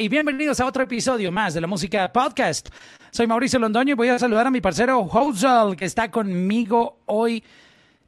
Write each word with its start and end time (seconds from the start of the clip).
y 0.00 0.08
bienvenidos 0.08 0.58
a 0.60 0.66
otro 0.66 0.84
episodio 0.84 1.30
más 1.30 1.52
de 1.52 1.60
la 1.60 1.66
música 1.66 2.10
podcast. 2.10 2.70
Soy 3.10 3.26
Mauricio 3.26 3.58
Londoño 3.58 3.92
y 3.92 3.96
voy 3.96 4.08
a 4.08 4.18
saludar 4.18 4.46
a 4.46 4.50
mi 4.50 4.62
parcero 4.62 5.00
Hozal 5.00 5.76
que 5.76 5.84
está 5.84 6.10
conmigo 6.10 7.02
hoy 7.04 7.44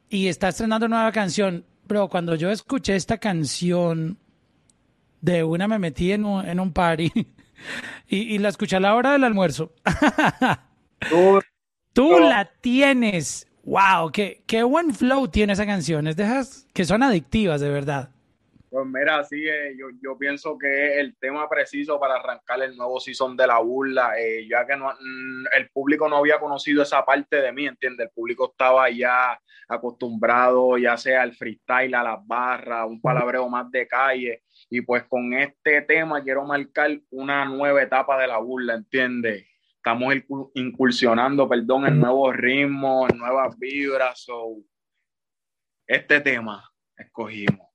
y 0.09 0.29
está 0.29 0.49
estrenando 0.49 0.89
nueva 0.89 1.13
canción. 1.13 1.67
Bro, 1.86 2.09
cuando 2.09 2.35
yo 2.35 2.50
escuché 2.50 2.96
esta 2.96 3.18
canción, 3.18 4.17
de 5.21 5.45
una 5.45 5.68
me 5.68 5.79
metí 5.79 6.13
en 6.13 6.25
un, 6.25 6.46
en 6.46 6.61
un 6.61 6.73
party 6.73 7.13
y, 8.09 8.39
la 8.39 8.49
escuché 8.49 8.77
a 8.77 8.81
la 8.81 8.95
hora 8.95 9.13
del 9.13 9.25
almuerzo. 9.25 9.75
Tú, 11.93 12.18
la 12.21 12.50
tienes. 12.63 13.46
Wow, 13.64 14.13
qué, 14.13 14.43
qué 14.46 14.63
buen 14.63 14.95
flow 14.95 15.29
tiene 15.29 15.53
esa 15.53 15.67
canción. 15.67 16.07
Es 16.07 16.17
de 16.17 16.25
esas 16.25 16.67
que 16.72 16.86
son 16.86 17.03
adictivas, 17.03 17.61
de 17.61 17.68
verdad. 17.68 18.09
Pues 18.72 18.86
mira, 18.86 19.22
sí, 19.25 19.46
eh, 19.46 19.76
yo, 19.79 19.89
yo, 20.03 20.17
pienso 20.17 20.57
que 20.57 20.94
es 20.94 20.99
el 21.00 21.14
tema 21.18 21.46
preciso 21.46 22.00
para 22.00 22.14
arrancar 22.14 22.63
el 22.63 22.75
nuevo 22.75 22.99
season 23.00 23.36
de 23.36 23.46
la 23.46 23.58
burla, 23.58 24.18
eh, 24.18 24.49
ya 24.49 24.67
que 24.67 24.75
no, 24.75 24.90
mm, 24.90 25.44
el 25.58 25.68
público 25.68 26.08
no 26.08 26.17
había 26.17 26.40
conocido 26.40 26.82
esa 26.82 27.04
parte 27.04 27.43
de 27.43 27.53
mí, 27.53 27.66
¿entiendes? 27.66 28.07
El 28.07 28.14
público 28.14 28.50
estaba 28.50 28.89
ya 28.89 29.39
acostumbrado, 29.68 30.79
ya 30.79 30.96
sea 30.96 31.21
al 31.21 31.35
freestyle, 31.35 31.94
a 31.94 32.03
las 32.03 32.27
barras, 32.27 32.86
un 32.89 32.98
palabreo 33.03 33.47
más 33.47 33.70
de 33.70 33.86
calle, 33.86 34.42
y 34.70 34.80
pues 34.80 35.05
con 35.05 35.34
este 35.34 35.83
tema 35.83 36.22
quiero 36.22 36.42
marcar 36.47 36.98
una 37.11 37.44
nueva 37.44 37.83
etapa 37.83 38.19
de 38.19 38.27
la 38.27 38.39
burla, 38.39 38.72
¿entiendes? 38.72 39.47
Estamos 39.77 40.14
incursionando, 40.55 41.47
perdón, 41.47 41.89
en 41.89 42.00
nuevos 42.00 42.34
ritmos, 42.34 43.11
en 43.11 43.19
nuevas 43.19 43.55
vibras, 43.58 44.19
so, 44.19 44.56
este 45.86 46.22
tema 46.22 46.72
escogimos. 46.97 47.72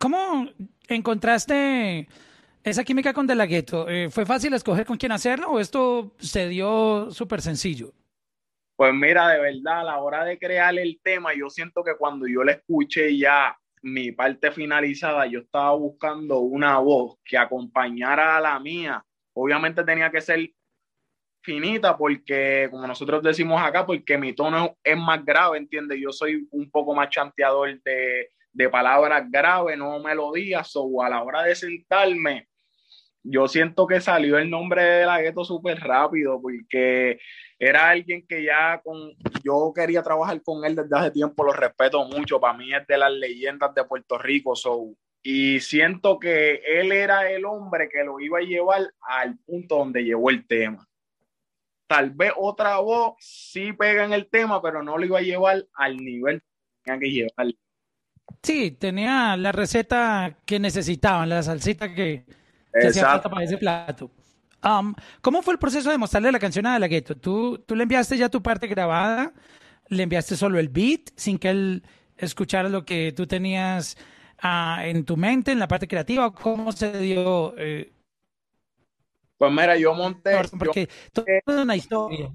¿Cómo 0.00 0.48
encontraste 0.88 2.08
esa 2.64 2.84
química 2.84 3.12
con 3.12 3.26
De 3.26 3.34
La? 3.34 3.44
Eh, 3.44 4.08
¿Fue 4.10 4.24
fácil 4.24 4.54
escoger 4.54 4.86
con 4.86 4.96
quién 4.96 5.12
hacerlo 5.12 5.50
o 5.50 5.60
esto 5.60 6.14
se 6.18 6.48
dio 6.48 7.10
súper 7.10 7.42
sencillo? 7.42 7.92
Pues 8.76 8.94
mira, 8.94 9.28
de 9.28 9.38
verdad, 9.40 9.80
a 9.80 9.84
la 9.84 9.98
hora 9.98 10.24
de 10.24 10.38
crear 10.38 10.78
el 10.78 10.98
tema, 11.02 11.34
yo 11.34 11.50
siento 11.50 11.84
que 11.84 11.96
cuando 11.98 12.26
yo 12.26 12.42
le 12.42 12.52
escuché 12.52 13.14
ya 13.14 13.54
mi 13.82 14.10
parte 14.10 14.50
finalizada, 14.50 15.26
yo 15.26 15.40
estaba 15.40 15.74
buscando 15.74 16.38
una 16.38 16.78
voz 16.78 17.18
que 17.22 17.36
acompañara 17.36 18.38
a 18.38 18.40
la 18.40 18.58
mía. 18.58 19.04
Obviamente 19.34 19.84
tenía 19.84 20.10
que 20.10 20.22
ser 20.22 20.50
finita 21.42 21.94
porque, 21.98 22.68
como 22.70 22.86
nosotros 22.86 23.22
decimos 23.22 23.60
acá, 23.62 23.84
porque 23.84 24.16
mi 24.16 24.32
tono 24.32 24.78
es 24.82 24.96
más 24.96 25.22
grave, 25.26 25.58
¿entiendes? 25.58 25.98
Yo 26.00 26.10
soy 26.10 26.48
un 26.52 26.70
poco 26.70 26.94
más 26.94 27.10
chanteador 27.10 27.82
de, 27.82 28.30
de 28.52 28.68
palabras 28.68 29.30
graves, 29.30 29.78
no 29.78 30.00
melodías, 30.00 30.70
o 30.74 31.02
a 31.02 31.08
la 31.08 31.22
hora 31.22 31.42
de 31.42 31.54
sentarme, 31.54 32.48
yo 33.22 33.48
siento 33.48 33.86
que 33.86 34.00
salió 34.00 34.38
el 34.38 34.48
nombre 34.48 34.82
de 34.82 35.06
la 35.06 35.20
gueto 35.20 35.44
súper 35.44 35.78
rápido, 35.78 36.40
porque 36.40 37.18
era 37.58 37.90
alguien 37.90 38.26
que 38.26 38.42
ya 38.42 38.80
con, 38.82 39.14
yo 39.44 39.72
quería 39.74 40.02
trabajar 40.02 40.42
con 40.42 40.64
él 40.64 40.74
desde 40.74 40.96
hace 40.96 41.10
tiempo, 41.10 41.44
lo 41.44 41.52
respeto 41.52 42.04
mucho, 42.06 42.40
para 42.40 42.56
mí 42.56 42.72
es 42.74 42.86
de 42.86 42.98
las 42.98 43.12
leyendas 43.12 43.74
de 43.74 43.84
Puerto 43.84 44.16
Rico, 44.16 44.56
so, 44.56 44.94
y 45.22 45.60
siento 45.60 46.18
que 46.18 46.62
él 46.64 46.92
era 46.92 47.30
el 47.30 47.44
hombre 47.44 47.88
que 47.90 48.02
lo 48.04 48.18
iba 48.20 48.38
a 48.38 48.42
llevar 48.42 48.90
al 49.02 49.38
punto 49.38 49.76
donde 49.76 50.02
llevó 50.02 50.30
el 50.30 50.46
tema. 50.46 50.86
Tal 51.86 52.10
vez 52.10 52.32
otra 52.36 52.78
voz 52.78 53.16
sí 53.18 53.72
pega 53.72 54.04
en 54.04 54.12
el 54.12 54.30
tema, 54.30 54.62
pero 54.62 54.82
no 54.82 54.96
lo 54.96 55.04
iba 55.04 55.18
a 55.18 55.22
llevar 55.22 55.66
al 55.74 55.96
nivel 55.98 56.40
que 56.40 56.46
tenía 56.84 57.00
que 57.00 57.10
llevar. 57.10 57.46
Sí, 58.42 58.72
tenía 58.72 59.36
la 59.36 59.52
receta 59.52 60.38
que 60.44 60.58
necesitaban, 60.58 61.28
la 61.28 61.42
salsita 61.42 61.92
que, 61.94 62.24
hacía 62.72 63.04
falta 63.04 63.28
para 63.28 63.44
ese 63.44 63.58
plato. 63.58 64.10
Um, 64.62 64.94
¿Cómo 65.22 65.42
fue 65.42 65.54
el 65.54 65.58
proceso 65.58 65.90
de 65.90 65.98
mostrarle 65.98 66.32
la 66.32 66.38
canción 66.38 66.66
a 66.66 66.74
De 66.74 66.80
La 66.80 66.88
Ghetto? 66.88 67.16
¿Tú, 67.16 67.58
¿Tú 67.66 67.74
le 67.74 67.84
enviaste 67.84 68.16
ya 68.16 68.28
tu 68.28 68.42
parte 68.42 68.66
grabada? 68.66 69.32
¿Le 69.88 70.02
enviaste 70.02 70.36
solo 70.36 70.58
el 70.58 70.68
beat 70.68 71.10
sin 71.16 71.38
que 71.38 71.50
él 71.50 71.82
escuchara 72.16 72.68
lo 72.68 72.84
que 72.84 73.12
tú 73.12 73.26
tenías 73.26 73.96
uh, 74.42 74.80
en 74.82 75.04
tu 75.04 75.16
mente, 75.16 75.52
en 75.52 75.58
la 75.58 75.68
parte 75.68 75.88
creativa? 75.88 76.32
¿Cómo 76.32 76.72
se 76.72 76.98
dio? 76.98 77.54
Eh? 77.56 77.92
Pues 79.38 79.50
mira, 79.50 79.76
yo 79.76 79.94
monté... 79.94 80.32
Porque 80.58 80.88
todo 81.12 81.24
es 81.26 81.42
una 81.46 81.76
historia. 81.76 82.30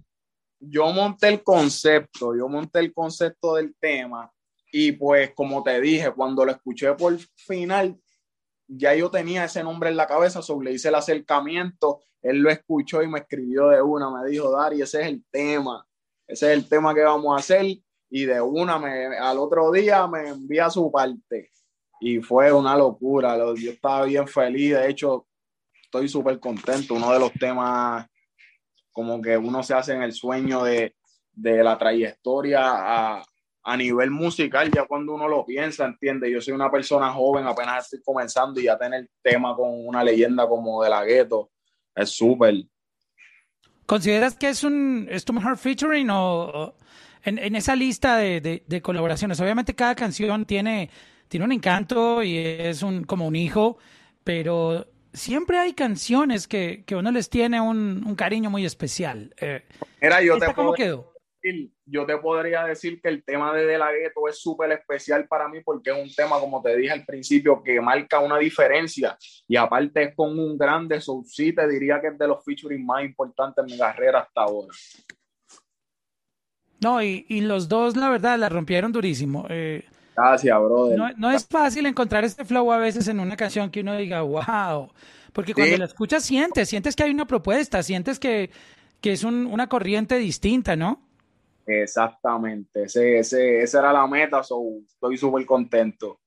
Yo 0.60 0.92
monté 0.92 1.28
el 1.28 1.44
concepto, 1.44 2.36
yo 2.36 2.48
monté 2.48 2.80
el 2.80 2.94
concepto 2.94 3.56
del 3.56 3.76
tema 3.80 4.32
y 4.78 4.92
pues 4.92 5.32
como 5.34 5.64
te 5.64 5.80
dije, 5.80 6.12
cuando 6.12 6.44
lo 6.44 6.52
escuché 6.52 6.92
por 6.96 7.18
final, 7.18 7.98
ya 8.68 8.94
yo 8.94 9.10
tenía 9.10 9.46
ese 9.46 9.64
nombre 9.64 9.90
en 9.90 9.96
la 9.96 10.06
cabeza, 10.06 10.42
sobre 10.42 10.74
hice 10.74 10.90
el 10.90 10.96
acercamiento, 10.96 12.02
él 12.22 12.40
lo 12.40 12.50
escuchó 12.50 13.02
y 13.02 13.08
me 13.08 13.20
escribió 13.20 13.70
de 13.70 13.82
una, 13.82 14.12
me 14.12 14.30
dijo, 14.30 14.52
Dari, 14.52 14.82
ese 14.82 15.00
es 15.00 15.08
el 15.08 15.24
tema, 15.32 15.88
ese 16.28 16.48
es 16.48 16.58
el 16.58 16.68
tema 16.68 16.94
que 16.94 17.04
vamos 17.04 17.34
a 17.34 17.40
hacer, 17.40 17.66
y 18.10 18.26
de 18.26 18.42
una, 18.42 18.78
me, 18.78 19.18
al 19.18 19.38
otro 19.38 19.72
día 19.72 20.06
me 20.08 20.28
envía 20.28 20.70
su 20.70 20.92
parte, 20.92 21.52
y 22.02 22.20
fue 22.20 22.52
una 22.52 22.76
locura, 22.76 23.38
yo 23.56 23.72
estaba 23.72 24.04
bien 24.04 24.28
feliz, 24.28 24.74
de 24.74 24.90
hecho, 24.90 25.26
estoy 25.86 26.10
súper 26.10 26.38
contento, 26.38 26.96
uno 26.96 27.14
de 27.14 27.20
los 27.20 27.32
temas 27.32 28.08
como 28.92 29.22
que 29.22 29.38
uno 29.38 29.64
se 29.64 29.74
hace 29.74 29.94
en 29.94 30.04
el 30.04 30.12
sueño 30.12 30.66
de, 30.66 30.98
de 31.32 31.64
la 31.64 31.78
trayectoria 31.78 32.62
a, 32.66 33.24
a 33.68 33.76
nivel 33.76 34.12
musical, 34.12 34.70
ya 34.72 34.86
cuando 34.86 35.16
uno 35.16 35.28
lo 35.28 35.44
piensa, 35.44 35.86
entiende, 35.86 36.32
yo 36.32 36.40
soy 36.40 36.54
una 36.54 36.70
persona 36.70 37.12
joven, 37.12 37.48
apenas 37.48 37.86
estoy 37.86 38.02
comenzando 38.04 38.60
y 38.60 38.66
ya 38.66 38.78
tener 38.78 39.10
tema 39.24 39.56
con 39.56 39.88
una 39.88 40.04
leyenda 40.04 40.48
como 40.48 40.84
de 40.84 40.90
la 40.92 41.04
gueto 41.04 41.50
es 41.96 42.12
súper. 42.12 42.54
¿Consideras 43.88 44.36
que 44.36 44.50
es 44.50 44.64
un 44.64 45.08
es 45.10 45.26
tu 45.26 45.34
mejor 45.34 45.58
featuring 45.58 46.10
o, 46.12 46.76
en, 47.24 47.56
esa 47.56 47.76
lista 47.76 48.18
de, 48.18 48.64
de, 48.66 48.82
colaboraciones? 48.84 49.40
Obviamente 49.40 49.74
cada 49.74 49.96
canción 49.96 50.46
tiene, 50.46 50.92
tiene 51.28 51.46
un 51.46 51.52
encanto 51.52 52.22
y 52.22 52.38
es 52.38 52.84
un 52.84 53.04
como 53.04 53.26
un 53.26 53.36
hijo, 53.36 53.80
pero 54.24 54.86
siempre 55.12 55.58
hay 55.58 55.74
canciones 55.74 56.48
que, 56.48 56.84
que 56.86 56.96
uno 56.96 57.10
les 57.10 57.32
tiene 57.32 57.60
un, 57.62 58.04
un 58.06 58.16
cariño 58.16 58.52
muy 58.52 58.64
especial. 58.64 59.34
Eh, 59.42 59.64
Era 60.00 60.22
yo 60.22 60.38
te 60.38 60.54
¿Cómo 60.54 60.74
quedó? 60.74 61.15
Yo 61.86 62.06
te 62.06 62.18
podría 62.18 62.64
decir 62.64 63.00
que 63.02 63.10
el 63.10 63.24
tema 63.24 63.54
de 63.54 63.66
De 63.66 63.78
La 63.78 63.92
Ghetto 63.92 64.28
es 64.28 64.40
súper 64.40 64.72
especial 64.72 65.28
para 65.28 65.48
mí 65.48 65.60
porque 65.64 65.92
es 65.92 65.98
un 65.98 66.14
tema, 66.14 66.40
como 66.40 66.62
te 66.62 66.76
dije 66.76 66.92
al 66.92 67.06
principio, 67.06 67.62
que 67.64 67.80
marca 67.82 68.20
una 68.20 68.38
diferencia 68.38 69.18
y 69.48 69.56
aparte 69.56 70.04
es 70.04 70.16
con 70.16 70.38
un 70.38 70.58
grande, 70.58 71.00
so 71.02 71.24
sí 71.26 71.54
te 71.54 71.68
diría 71.68 72.02
que 72.02 72.08
es 72.08 72.18
de 72.18 72.28
los 72.28 72.44
featuring 72.44 72.86
más 72.86 73.04
importantes 73.04 73.64
en 73.64 73.72
mi 73.72 73.78
carrera 73.78 74.20
hasta 74.20 74.42
ahora. 74.42 74.74
No, 76.82 77.02
y, 77.02 77.26
y 77.30 77.42
los 77.42 77.68
dos, 77.68 77.96
la 77.96 78.10
verdad, 78.10 78.38
la 78.38 78.50
rompieron 78.50 78.92
durísimo. 78.92 79.46
Eh, 79.50 79.84
Gracias, 80.16 80.58
brother. 80.60 80.98
No, 80.98 81.10
no, 81.18 81.32
es 81.32 81.46
fácil 81.46 81.86
encontrar 81.86 82.24
este 82.24 82.46
flow 82.46 82.72
a 82.72 82.78
veces 82.78 83.08
en 83.08 83.20
una 83.20 83.36
canción 83.36 83.70
que 83.70 83.82
uno 83.82 83.98
diga, 83.98 84.22
wow, 84.22 84.92
porque 85.34 85.54
cuando 85.54 85.78
la 85.78 85.86
escuchas 85.86 86.24
sientes, 86.24 86.70
sientes 86.70 86.96
que 86.96 87.04
hay 87.04 87.12
una 87.12 87.28
propuesta, 87.28 87.84
sientes 87.84 88.20
que, 88.20 88.50
que 89.02 89.12
es 89.12 89.24
un, 89.24 89.46
una 89.46 89.68
corriente 89.68 90.18
distinta, 90.18 90.76
¿no? 90.76 91.05
Exactamente, 91.66 92.84
ese, 92.84 93.20
ese, 93.20 93.62
esa 93.62 93.80
era 93.80 93.92
la 93.92 94.06
meta, 94.06 94.42
estoy 94.42 95.18
súper 95.18 95.46
contento. 95.46 96.20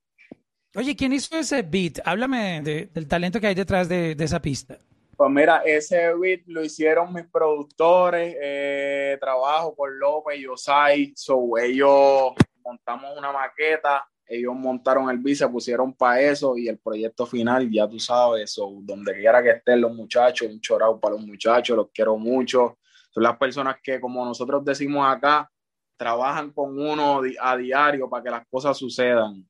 Oye, 0.75 0.97
¿quién 0.97 1.12
hizo 1.12 1.37
ese 1.37 1.62
beat? 1.62 2.00
Háblame 2.04 2.60
del 2.62 3.09
talento 3.09 3.41
que 3.41 3.47
hay 3.47 3.54
detrás 3.54 3.88
de, 3.88 4.16
esa 4.19 4.41
pista. 4.41 4.78
Pues 5.16 5.31
mira, 5.31 5.62
ese 5.65 6.15
beat 6.15 6.43
lo 6.47 6.62
hicieron 6.62 7.12
mis 7.12 7.27
productores, 7.27 8.37
eh, 8.41 9.16
trabajo 9.21 9.75
con 9.75 9.98
López 9.98 10.38
y 10.38 10.47
Osai, 10.47 11.12
so 11.16 11.57
ellos 11.59 12.33
montamos 12.65 13.16
una 13.16 13.33
maqueta, 13.33 14.07
ellos 14.27 14.54
montaron 14.54 15.09
el 15.09 15.18
beat, 15.18 15.39
se 15.39 15.48
pusieron 15.48 15.95
para 15.95 16.21
eso 16.21 16.57
y 16.57 16.68
el 16.68 16.78
proyecto 16.78 17.27
final, 17.27 17.68
ya 17.71 17.89
tú 17.89 17.98
sabes, 17.98 18.53
so, 18.53 18.71
donde 18.83 19.15
quiera 19.15 19.42
que 19.42 19.51
estén 19.51 19.80
los 19.80 19.95
muchachos, 19.95 20.48
un 20.48 20.60
chorado 20.60 21.01
para 21.01 21.15
los 21.15 21.24
muchachos, 21.24 21.77
los 21.77 21.91
quiero 21.92 22.16
mucho 22.18 22.78
son 23.10 23.22
las 23.22 23.37
personas 23.37 23.77
que, 23.83 24.01
como 24.01 24.25
nosotros 24.25 24.65
decimos 24.65 25.07
acá, 25.09 25.51
trabajan 25.97 26.51
con 26.53 26.78
uno 26.78 27.21
a 27.41 27.57
diario 27.57 28.09
para 28.09 28.22
que 28.22 28.31
las 28.31 28.47
cosas 28.49 28.78
sucedan. 28.78 29.45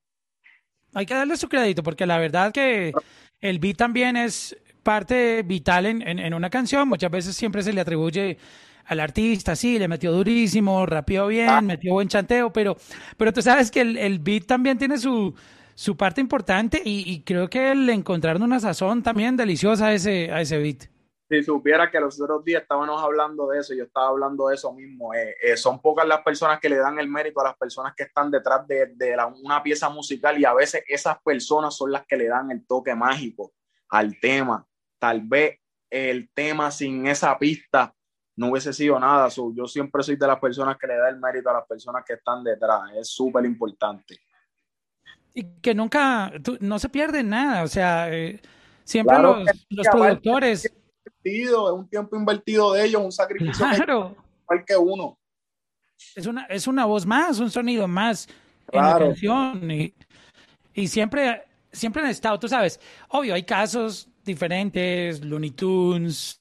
Hay 0.94 1.04
que 1.04 1.14
darle 1.14 1.36
su 1.36 1.48
crédito, 1.48 1.82
porque 1.82 2.06
la 2.06 2.18
verdad 2.18 2.52
que 2.52 2.92
el 3.40 3.58
beat 3.58 3.76
también 3.76 4.16
es 4.16 4.56
parte 4.82 5.42
vital 5.42 5.84
en, 5.86 6.34
una 6.34 6.48
canción. 6.48 6.88
Muchas 6.88 7.10
veces 7.10 7.36
siempre 7.36 7.62
se 7.62 7.72
le 7.72 7.82
atribuye 7.82 8.38
al 8.86 9.00
artista, 9.00 9.54
sí, 9.54 9.78
le 9.78 9.86
metió 9.86 10.10
durísimo, 10.12 10.86
rapeó 10.86 11.26
bien, 11.26 11.50
ah. 11.50 11.60
metió 11.60 11.92
buen 11.92 12.08
chanteo, 12.08 12.50
pero, 12.50 12.78
pero 13.18 13.34
tú 13.34 13.42
sabes 13.42 13.70
que 13.70 13.82
el, 13.82 14.18
beat 14.18 14.46
también 14.46 14.78
tiene 14.78 14.96
su, 14.96 15.34
su 15.74 15.94
parte 15.94 16.22
importante 16.22 16.80
y, 16.82 17.20
creo 17.20 17.50
que 17.50 17.74
le 17.74 17.92
encontraron 17.92 18.42
una 18.42 18.60
sazón 18.60 19.02
también 19.02 19.36
deliciosa 19.36 19.88
a 19.88 19.92
ese, 19.92 20.32
a 20.32 20.40
ese 20.40 20.56
beat 20.56 20.86
si 21.28 21.42
supiera 21.42 21.90
que 21.90 22.00
los 22.00 22.20
otros 22.20 22.42
días 22.42 22.62
estábamos 22.62 23.02
hablando 23.02 23.48
de 23.48 23.58
eso, 23.58 23.74
yo 23.74 23.84
estaba 23.84 24.08
hablando 24.08 24.48
de 24.48 24.54
eso 24.54 24.72
mismo. 24.72 25.12
Eh, 25.12 25.36
eh, 25.42 25.56
son 25.56 25.80
pocas 25.80 26.06
las 26.06 26.22
personas 26.22 26.58
que 26.58 26.70
le 26.70 26.76
dan 26.76 26.98
el 26.98 27.08
mérito 27.08 27.40
a 27.40 27.44
las 27.44 27.56
personas 27.56 27.94
que 27.94 28.04
están 28.04 28.30
detrás 28.30 28.66
de, 28.66 29.16
una 29.42 29.62
pieza 29.62 29.90
musical 29.90 30.38
y 30.38 30.46
a 30.46 30.54
veces 30.54 30.82
esas 30.88 31.18
personas 31.22 31.76
son 31.76 31.92
las 31.92 32.06
que 32.06 32.16
le 32.16 32.28
dan 32.28 32.50
el 32.50 32.66
toque 32.66 32.94
mágico 32.94 33.52
al 33.90 34.18
tema. 34.20 34.66
tal 34.98 35.20
vez 35.22 35.60
el 35.90 36.30
tema 36.34 36.70
sin 36.70 37.06
esa 37.06 37.38
pista 37.38 37.94
no 38.36 38.50
hubiese 38.50 38.72
sido 38.72 38.98
nada. 38.98 39.28
yo 39.28 39.66
siempre 39.66 40.02
soy 40.02 40.16
de 40.16 40.26
las 40.26 40.38
personas 40.38 40.76
que 40.78 40.86
le 40.86 40.96
da 40.96 41.08
el 41.08 41.18
mérito 41.18 41.50
a 41.50 41.54
las 41.54 41.66
personas 41.66 42.04
que 42.06 42.14
están 42.14 42.42
detrás. 42.44 42.82
Es 42.96 43.08
súper 43.08 43.44
importante. 43.44 44.16
Y 45.34 45.44
que 45.60 45.74
nunca, 45.74 46.32
no 46.60 46.78
se 46.78 46.88
pierde 46.88 47.22
nada. 47.22 47.64
O 47.64 47.68
sea, 47.68 48.12
eh, 48.12 48.40
siempre 48.84 49.18
los, 49.18 49.44
los 49.70 49.88
productores. 49.88 50.72
Es 51.24 51.50
un 51.50 51.88
tiempo 51.88 52.16
invertido 52.16 52.72
de 52.72 52.84
ellos, 52.84 53.02
un 53.02 53.12
sacrificio. 53.12 53.66
Claro. 53.66 54.16
Igual 54.44 54.64
que 54.64 54.76
uno. 54.76 55.18
Es 56.14 56.26
una, 56.26 56.44
es 56.44 56.66
una 56.66 56.84
voz 56.84 57.04
más, 57.04 57.38
un 57.40 57.50
sonido 57.50 57.88
más 57.88 58.28
en 58.70 58.82
la 58.82 58.98
canción. 58.98 59.70
Y, 59.70 59.94
y 60.74 60.88
siempre, 60.88 61.44
siempre 61.72 62.02
han 62.02 62.08
estado, 62.08 62.38
tú 62.38 62.48
sabes, 62.48 62.80
obvio, 63.08 63.34
hay 63.34 63.42
casos 63.42 64.08
diferentes, 64.24 65.24
Looney 65.24 65.50
Tunes, 65.50 66.40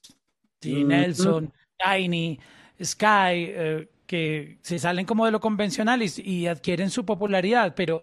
T. 0.60 0.84
Nelson, 0.84 1.52
Tiny, 1.78 2.38
Sky, 2.82 3.06
eh, 3.06 3.88
que 4.06 4.58
se 4.62 4.78
salen 4.78 5.06
como 5.06 5.26
de 5.26 5.32
lo 5.32 5.40
convencional 5.40 6.02
y, 6.02 6.46
adquieren 6.46 6.90
su 6.90 7.04
popularidad, 7.04 7.74
pero, 7.76 8.02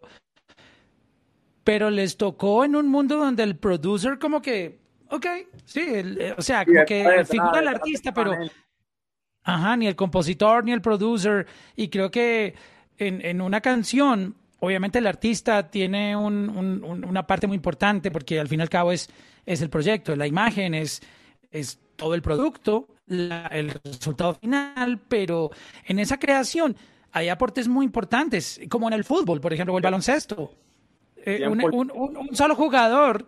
pero 1.63 1.89
les 1.89 2.17
tocó 2.17 2.63
en 2.63 2.75
un 2.75 2.87
mundo 2.87 3.17
donde 3.17 3.43
el 3.43 3.57
producer 3.57 4.19
como 4.19 4.41
que, 4.41 4.79
ok, 5.09 5.25
sí, 5.65 5.83
eh, 5.85 6.33
o 6.37 6.41
sea, 6.41 6.65
como 6.65 6.85
que 6.85 7.25
figura 7.25 7.59
el 7.59 7.67
artista, 7.67 8.13
pero... 8.13 8.33
Ajá, 9.43 9.77
ni 9.77 9.85
el 9.85 9.95
compositor 9.95 10.63
ni 10.63 10.71
el 10.71 10.81
producer. 10.81 11.45
Y 11.75 11.89
creo 11.89 12.09
que 12.09 12.55
en, 12.97 13.23
en 13.23 13.41
una 13.41 13.61
canción, 13.61 14.35
obviamente 14.59 14.97
el 14.99 15.07
artista 15.07 15.69
tiene 15.69 16.15
una 16.15 17.27
parte 17.27 17.45
muy 17.45 17.55
importante 17.55 18.09
porque 18.09 18.39
al 18.39 18.47
fin 18.47 18.59
y 18.59 18.63
al 18.63 18.69
cabo 18.69 18.91
es, 18.91 19.09
es 19.45 19.61
el 19.61 19.69
proyecto, 19.69 20.15
la 20.15 20.25
imagen, 20.25 20.73
es, 20.73 21.01
es 21.51 21.79
todo 21.95 22.15
el 22.15 22.21
producto, 22.21 22.87
el 23.07 23.79
resultado 23.83 24.33
final, 24.33 24.99
pero 25.07 25.51
en 25.85 25.99
esa 25.99 26.17
creación 26.17 26.75
hay 27.11 27.29
aportes 27.29 27.67
muy 27.67 27.85
importantes, 27.85 28.59
como 28.69 28.87
en 28.87 28.93
el 28.93 29.03
fútbol, 29.03 29.39
por 29.39 29.53
ejemplo, 29.53 29.73
o 29.73 29.77
el 29.77 29.83
baloncesto. 29.83 30.53
Eh, 31.17 31.47
un, 31.47 32.29
solo 32.33 32.55
jugador 32.55 33.25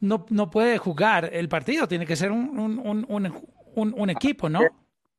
no, 0.00 0.26
no 0.30 0.50
puede 0.50 0.78
jugar 0.78 1.30
el 1.32 1.48
partido, 1.48 1.88
tiene 1.88 2.06
que 2.06 2.16
ser 2.16 2.30
un, 2.30 4.10
equipo, 4.10 4.48
¿no? 4.48 4.60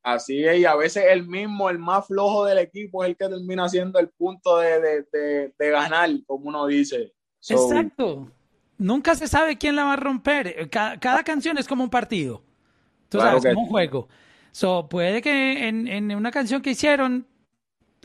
Así 0.02 0.44
es, 0.44 0.60
y 0.60 0.66
a 0.66 0.76
veces 0.76 1.06
el 1.10 1.28
mismo, 1.28 1.70
el 1.70 1.78
más 1.78 2.08
flojo 2.08 2.46
del 2.46 2.60
equipo, 2.60 3.04
es 3.04 3.10
el 3.10 3.18
que 3.18 3.28
termina 3.28 3.68
siendo 3.68 4.00
el 4.00 4.10
punto 4.10 4.58
de, 4.58 5.54
ganar, 5.58 6.10
como 6.26 6.48
uno 6.48 6.66
dice. 6.66 7.14
Exacto. 7.48 8.31
Nunca 8.78 9.14
se 9.16 9.28
sabe 9.28 9.58
quién 9.58 9.76
la 9.76 9.84
va 9.84 9.94
a 9.94 9.98
romper. 9.98 10.70
Cada, 10.70 11.24
canción 11.24 11.58
es 11.58 11.68
como 11.68 11.84
un 11.84 11.90
partido. 11.90 12.42
Tú 13.10 13.20
sabes, 13.20 13.44
como 13.44 13.64
un 13.64 13.68
juego. 13.68 14.08
So, 14.52 14.88
puede 14.88 15.22
que 15.22 15.68
en, 15.68 16.16
una 16.16 16.32
canción 16.32 16.62
que 16.62 16.72
hicieron, 16.72 17.28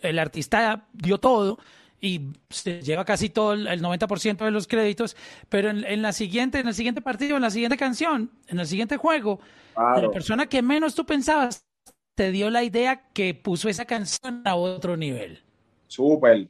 el 0.03 0.19
artista 0.19 0.89
dio 0.93 1.19
todo 1.19 1.59
y 2.01 2.33
se 2.51 2.83
lleva 2.83 3.05
casi 3.05 3.31
todo 3.31 3.55
el, 3.55 3.83
90% 3.83 4.45
de 4.45 4.51
los 4.51 4.67
créditos, 4.67 5.17
pero 5.49 5.71
en, 5.71 6.03
la 6.03 6.13
siguiente, 6.13 6.59
en 6.59 6.69
el 6.69 6.75
siguiente 6.75 7.01
partido, 7.01 7.37
en 7.37 7.43
la 7.43 7.51
siguiente 7.51 7.77
canción, 7.77 8.31
en 8.49 8.61
el 8.61 8.67
siguiente 8.67 8.97
juego, 8.97 9.41
la 9.77 10.11
persona 10.11 10.47
que 10.47 10.63
menos 10.63 10.95
tú 10.95 11.07
pensabas 11.07 11.67
te 12.15 12.31
dio 12.31 12.51
la 12.51 12.63
idea 12.63 13.09
que 13.13 13.35
puso 13.35 13.69
esa 13.69 13.87
canción 13.87 14.43
a 14.45 14.55
otro 14.55 14.97
nivel. 14.97 15.43
Súper, 15.87 16.49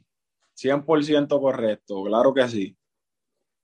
100% 0.57 1.39
correcto, 1.39 2.03
claro 2.03 2.33
que 2.33 2.47
sí. 2.47 2.77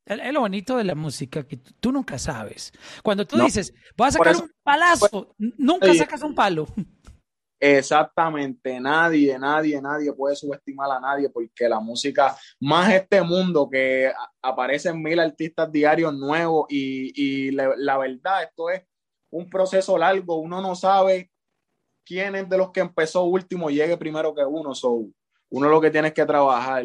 Es 0.06 0.33
lo 0.33 0.42
bonito 0.42 0.78
de 0.78 0.83
la 0.83 0.95
música, 0.95 1.48
que 1.48 1.57
tú 1.57 1.92
nunca 1.92 2.18
sabes. 2.18 2.74
Cuando 3.04 3.25
tú 3.25 3.38
dices, 3.38 3.74
voy 3.95 4.07
a 4.07 4.12
sacar 4.12 4.36
un 4.36 4.51
palazo, 4.63 5.36
nunca 5.38 5.94
sacas 5.94 6.24
un 6.24 6.33
palo. 6.33 6.68
Exactamente, 7.63 8.80
nadie, 8.80 9.38
nadie, 9.38 9.80
nadie 9.80 10.12
puede 10.13 10.36
subestimar 10.36 10.90
a 10.90 11.00
nadie 11.00 11.30
porque 11.30 11.69
la 11.69 11.80
música, 11.80 12.36
más 12.60 12.92
este 12.92 13.22
mundo 13.22 13.69
que 13.69 14.12
aparecen 14.42 15.00
mil 15.00 15.19
artistas 15.19 15.72
diarios 15.72 16.12
nuevos 16.12 16.66
y, 16.69 17.52
la 17.52 17.98
verdad, 18.00 18.44
esto 18.44 18.72
es 18.72 18.81
un 19.30 19.48
proceso 19.48 19.96
largo, 19.96 20.38
uno 20.38 20.60
no 20.60 20.74
sabe 20.74 21.30
quién 22.04 22.36
es 22.36 22.50
de 22.50 22.58
los 22.58 22.72
que 22.72 22.80
empezó 22.80 23.25
último 23.25 23.69
llegue 23.69 23.96
primero 23.96 24.34
que 24.34 24.44
uno. 24.44 24.74
So, 24.74 25.06
uno 25.50 25.69
lo 25.69 25.80
que 25.80 25.92
tiene 25.92 26.12
que 26.12 26.25
trabajar. 26.25 26.84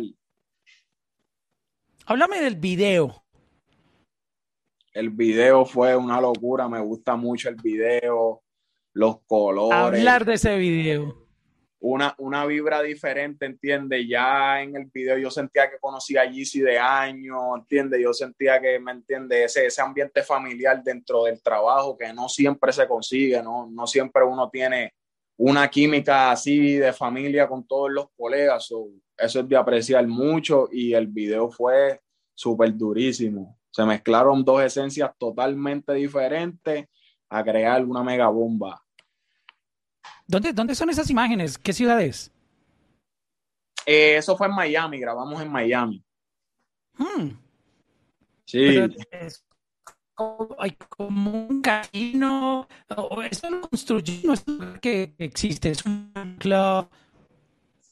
Háblame 2.05 2.41
del 2.43 2.57
video. 2.57 3.25
El 4.93 5.09
video 5.09 5.65
fue 5.65 5.97
una 5.97 6.21
locura, 6.21 6.69
me 6.69 6.81
gusta 6.81 7.17
mucho 7.17 7.49
el 7.49 7.57
video, 7.57 8.43
los 8.97 9.21
colores. 9.27 9.79
Hablar 9.79 10.25
de 10.25 10.35
ese 10.35 10.57
video. 10.57 11.27
Una, 11.81 12.15
una 12.17 12.47
vibra 12.47 12.81
diferente, 12.81 13.45
entiende. 13.45 14.07
Ya 14.09 14.63
en 14.63 14.75
el 14.75 14.87
video 14.87 15.19
yo 15.19 15.31
sentía 15.31 15.71
que 15.71 15.79
conocía 15.79 16.23
a 16.23 16.25
Yeezy 16.25 16.61
de 16.61 16.79
años, 16.79 17.39
entiende. 17.59 18.01
Yo 18.03 18.15
sentía 18.15 18.59
que, 18.59 18.79
me 18.79 18.93
entiende, 18.93 19.45
ese, 19.45 19.67
ese 19.67 19.83
ambiente 19.83 20.23
familiar 20.23 20.83
dentro 20.83 21.25
del 21.25 21.43
trabajo 21.43 21.95
que 21.99 22.11
no 22.15 22.31
siempre 22.31 22.73
se 22.73 22.89
consigue, 22.89 23.43
no, 23.43 23.69
no 23.71 23.87
siempre 23.87 24.25
uno 24.25 24.49
tiene 24.49 24.95
una 25.37 25.69
química 25.69 26.31
así 26.31 26.77
de 26.77 26.95
familia 26.95 27.47
con 27.47 27.67
todos 27.67 27.91
los 27.91 28.07
colegas. 28.17 28.65
eso 29.19 29.41
es 29.41 29.49
de 29.49 29.57
apreciar 29.57 30.07
mucho 30.07 30.71
y 30.73 30.95
el 30.95 31.07
video 31.07 31.51
fue 31.51 32.01
súper 32.35 32.75
durísimo. 32.75 33.59
Se 33.71 33.85
mezclaron 33.85 34.43
dos 34.43 34.63
esencias 34.63 35.11
totalmente 35.19 35.93
diferentes 35.93 36.87
a 37.29 37.45
crear 37.45 37.85
una 37.85 38.03
mega 38.03 38.29
bomba. 38.29 38.86
¿Dónde, 40.27 40.53
dónde 40.53 40.75
son 40.75 40.91
esas 40.91 41.11
imágenes? 41.11 41.59
¿Qué 41.59 41.73
ciudad 41.73 42.01
es? 42.01 42.33
Eh, 43.87 44.17
eso 44.17 44.37
fue 44.37 44.49
en 44.49 44.55
Miami, 44.55 44.99
grabamos 44.99 45.41
en 45.41 45.51
Miami. 45.51 46.05
Hmm. 46.99 47.31
Sí 48.45 48.79
hay 50.59 50.77
como 50.89 51.47
un 51.47 51.61
camino, 51.61 52.67
eso 53.31 53.51
lo 53.51 53.61
construyó, 53.63 54.33
no 54.47 54.81
que 54.81 55.15
existe, 55.19 55.71
es 55.71 55.85
un 55.85 56.37
club. 56.39 56.89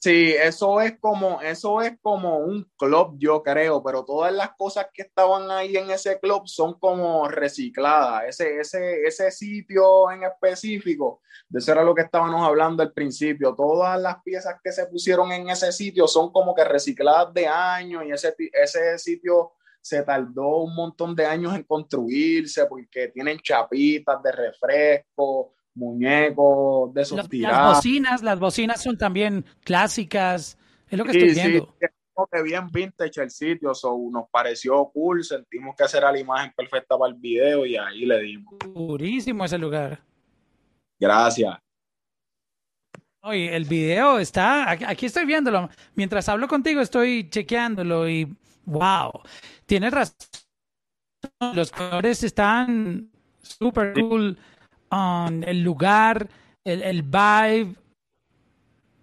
Sí, 0.05 0.35
eso 0.39 0.82
es 0.82 0.99
como, 1.01 1.41
eso 1.41 1.81
es 1.81 1.99
como 2.03 2.37
un 2.37 2.70
club, 2.77 3.17
yo 3.19 3.43
creo, 3.43 3.82
pero 3.82 4.05
todas 4.05 4.34
las 4.34 4.51
cosas 4.51 4.89
que 4.93 5.01
estaban 5.01 5.51
ahí 5.51 5.79
en 5.79 5.91
ese 5.91 6.20
club 6.20 6.46
son 6.46 6.79
como 6.79 7.27
recicladas. 7.27 8.25
Ese, 8.29 8.61
ese, 8.61 9.01
ese 9.06 9.31
sitio 9.31 10.11
en 10.11 10.25
específico, 10.25 11.23
de 11.49 11.58
eso 11.58 11.73
era 11.73 11.82
lo 11.82 11.94
que 11.94 12.03
estábamos 12.03 12.46
hablando 12.46 12.82
al 12.82 12.93
principio. 12.93 13.55
Todas 13.55 13.99
las 13.99 14.23
piezas 14.23 14.56
que 14.63 14.73
se 14.73 14.84
pusieron 14.89 15.32
en 15.32 15.49
ese 15.49 15.73
sitio 15.73 16.06
son 16.06 16.31
como 16.32 16.55
que 16.55 16.65
recicladas 16.65 17.32
de 17.32 17.46
años 17.46 18.05
y 18.05 18.11
ese, 18.11 18.34
ese 18.53 18.99
sitio 18.99 19.53
se 19.81 20.03
tardó 20.03 20.65
un 20.65 20.75
montón 20.75 21.17
de 21.17 21.25
años 21.25 21.55
en 21.55 21.63
construirse 21.63 22.67
porque 22.67 23.08
tienen 23.08 23.39
chapitas 23.39 24.23
de 24.23 24.32
refresco, 24.32 25.55
muñecos 25.75 26.95
de 26.95 27.03
esos 27.03 27.19
Las 27.33 27.77
bocinas, 27.77 28.23
las 28.23 28.39
bocinas 28.39 28.83
son 28.83 28.97
también 28.97 29.45
clásicas, 29.65 30.59
es 30.89 30.99
lo 30.99 31.05
que 31.05 31.11
estoy 31.11 31.35
viendo. 31.35 31.75
Sí, 31.81 31.87
que 32.33 32.43
bien 32.43 32.69
vintage 32.71 33.21
el 33.21 33.31
sitio, 33.31 33.75
so, 33.75 33.99
nos 34.11 34.29
pareció 34.31 34.89
cool, 34.93 35.25
sentimos 35.25 35.75
que 35.77 35.85
era 35.97 36.13
la 36.13 36.19
imagen 36.19 36.53
perfecta 36.57 36.97
para 36.97 37.13
el 37.13 37.19
video 37.19 37.67
y 37.67 37.77
ahí 37.77 38.07
le 38.07 38.21
dimos. 38.23 38.55
Purísimo 38.73 39.45
ese 39.45 39.59
lugar. 39.59 40.01
Gracias. 40.99 41.59
Oye, 43.23 43.57
el 43.57 43.65
video 43.65 44.19
está, 44.19 44.71
aquí 44.71 45.07
estoy 45.07 45.25
viéndolo. 45.25 45.69
Mientras 45.95 46.29
hablo 46.29 46.47
contigo 46.47 46.81
estoy 46.81 47.29
chequeándolo 47.31 48.09
y 48.09 48.37
wow. 48.67 49.11
Tienes 49.67 49.93
razón. 49.93 50.15
Los 51.55 51.73
colores 51.73 52.23
están 52.23 53.11
super 53.41 53.95
cool. 53.95 54.39
Um, 54.94 55.43
el 55.43 55.60
lugar, 55.60 56.29
el, 56.63 56.82
el, 56.82 57.03
vibe. 57.03 57.74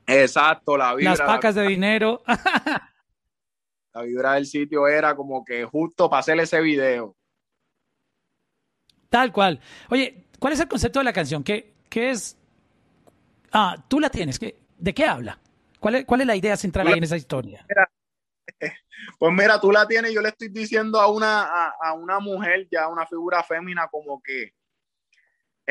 Exacto, 0.07 0.77
la 0.77 0.95
vibra. 0.95 1.12
Las 1.12 1.21
pacas 1.21 1.55
de 1.55 1.67
dinero. 1.67 2.24
la 3.93 4.01
vibra 4.03 4.33
del 4.33 4.45
sitio 4.45 4.88
era 4.88 5.15
como 5.15 5.43
que 5.43 5.65
justo 5.65 6.10
para 6.10 6.21
hacer 6.21 6.39
ese 6.39 6.62
video. 6.62 7.17
Tal 9.10 9.33
cual. 9.33 9.60
Oye, 9.89 10.27
¿cuál 10.39 10.53
es 10.53 10.62
el 10.62 10.69
concepto 10.69 11.00
de 11.00 11.05
la 11.05 11.13
canción? 11.13 11.43
¿Qué, 11.43 11.74
qué 11.89 12.12
es? 12.12 12.38
Ah, 13.51 13.75
tú 13.89 14.00
la 14.00 14.10
tienes. 14.10 14.39
¿De 14.39 14.93
qué 14.93 15.05
habla? 15.05 15.38
¿Cuál 15.81 15.95
es, 15.95 16.05
¿Cuál 16.05 16.21
es 16.21 16.27
la 16.27 16.38
idea 16.38 16.55
central 16.55 16.88
ahí 16.88 17.00
en 17.00 17.03
esa 17.03 17.17
historia? 17.17 17.65
Pues 19.19 19.33
mira, 19.33 19.60
tú 19.62 19.71
la 19.74 19.86
tienes, 19.86 20.13
yo 20.13 20.21
le 20.21 20.29
estoy 20.29 20.48
diciendo 20.48 21.01
a 21.01 21.12
una, 21.12 21.71
a, 21.71 21.93
una 21.93 22.19
mujer, 22.19 22.69
ya 22.71 22.88
una 22.88 23.05
figura 23.05 23.43
fémina, 23.43 23.89
como 23.89 24.21
que 24.21 24.53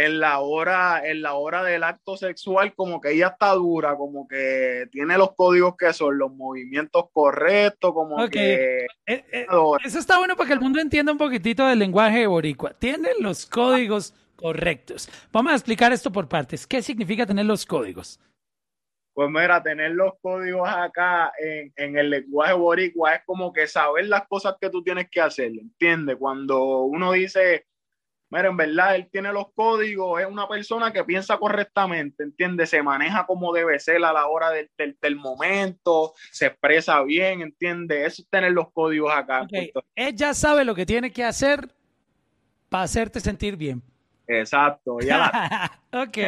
en 0.05 0.19
la 0.19 0.41
hora, 0.41 1.03
en 1.05 1.21
la 1.21 1.35
hora 1.35 1.63
del 1.63 1.85
acto 1.85 2.17
sexual, 2.17 2.75
como 2.75 3.01
que 3.01 3.13
ella 3.13 3.29
está 3.29 3.53
dura, 3.53 3.97
como 3.97 4.27
que 4.27 4.89
tiene 4.91 5.19
los 5.19 5.35
códigos 5.35 5.77
que 5.77 5.93
son 5.93 6.19
los 6.19 6.33
movimientos 6.33 7.05
correctos, 7.13 7.93
como 7.93 8.29
que. 8.29 8.87
Eh, 9.07 9.25
eh, 9.33 9.47
eso 9.85 9.99
está 9.99 10.19
bueno 10.19 10.37
para 10.37 10.49
que 10.49 10.55
el 10.55 10.61
mundo 10.61 10.81
entienda 10.81 11.13
un 11.13 11.19
poquitito 11.19 11.67
del 11.67 11.79
lenguaje 11.79 12.21
de 12.21 12.27
boricua. 12.27 12.73
Tiene 12.73 13.11
los 13.21 13.45
códigos 13.45 14.15
correctos. 14.37 15.09
Vamos 15.33 15.53
a 15.53 15.57
explicar 15.57 15.93
esto 15.93 16.11
por 16.11 16.29
partes. 16.29 16.67
¿Qué 16.67 16.81
significa 16.81 17.27
tener 17.27 17.45
los 17.45 17.67
códigos? 17.67 18.19
Pues 19.13 19.29
mira, 19.29 19.63
tener 19.63 19.91
los 19.91 20.15
códigos 20.23 20.67
acá 20.67 21.33
en, 21.39 21.73
en, 21.77 21.99
el 21.99 22.09
lenguaje 22.09 22.55
boricua 22.55 23.17
es 23.17 23.23
como 23.27 23.53
que 23.53 23.67
saber 23.67 24.07
las 24.07 24.27
cosas 24.29 24.55
que 24.59 24.71
tú 24.71 24.83
tienes 24.83 25.11
que 25.11 25.21
hacer, 25.21 25.49
¿entiendes? 25.49 26.17
Cuando 26.17 26.85
uno 26.85 27.13
dice, 27.13 27.67
mira, 28.31 28.49
en 28.49 28.57
verdad 28.57 28.95
él 28.95 29.09
tiene 29.11 29.33
los 29.33 29.53
códigos, 29.55 30.21
es 30.21 30.27
una 30.27 30.49
persona 30.49 30.93
que 30.93 31.05
piensa 31.05 31.37
correctamente, 31.37 32.23
¿entiendes? 32.23 32.71
Se 32.71 32.83
maneja 32.83 33.27
como 33.27 33.53
debe 33.53 33.79
ser 33.79 33.97
a 34.05 34.13
la 34.13 34.27
hora 34.27 34.51
del, 34.51 34.71
del, 34.79 35.17
momento, 35.17 36.15
se 36.31 36.47
expresa 36.47 37.03
bien, 37.03 37.43
¿entiendes? 37.43 38.13
Eso 38.13 38.23
es 38.23 38.29
tener 38.31 38.53
los 38.53 38.73
códigos 38.73 39.13
acá. 39.13 39.43
Okay. 39.43 39.73
Él 39.97 40.15
ya 40.15 40.33
sabe 40.33 40.65
lo 40.65 40.75
que 40.75 40.87
tiene 40.87 41.13
que 41.13 41.25
hacer 41.25 41.69
para 42.69 42.85
hacerte 42.85 43.21
sentir 43.21 43.57
bien. 43.57 43.83
Exacto, 44.27 44.99
ya. 45.01 45.71
ok. 45.93 46.19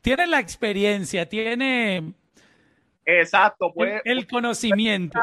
tiene 0.00 0.26
la 0.26 0.40
experiencia, 0.40 1.28
tiene. 1.28 2.14
Exacto, 3.04 3.72
puede, 3.74 4.00
el, 4.04 4.26
conocimiento. 4.26 5.18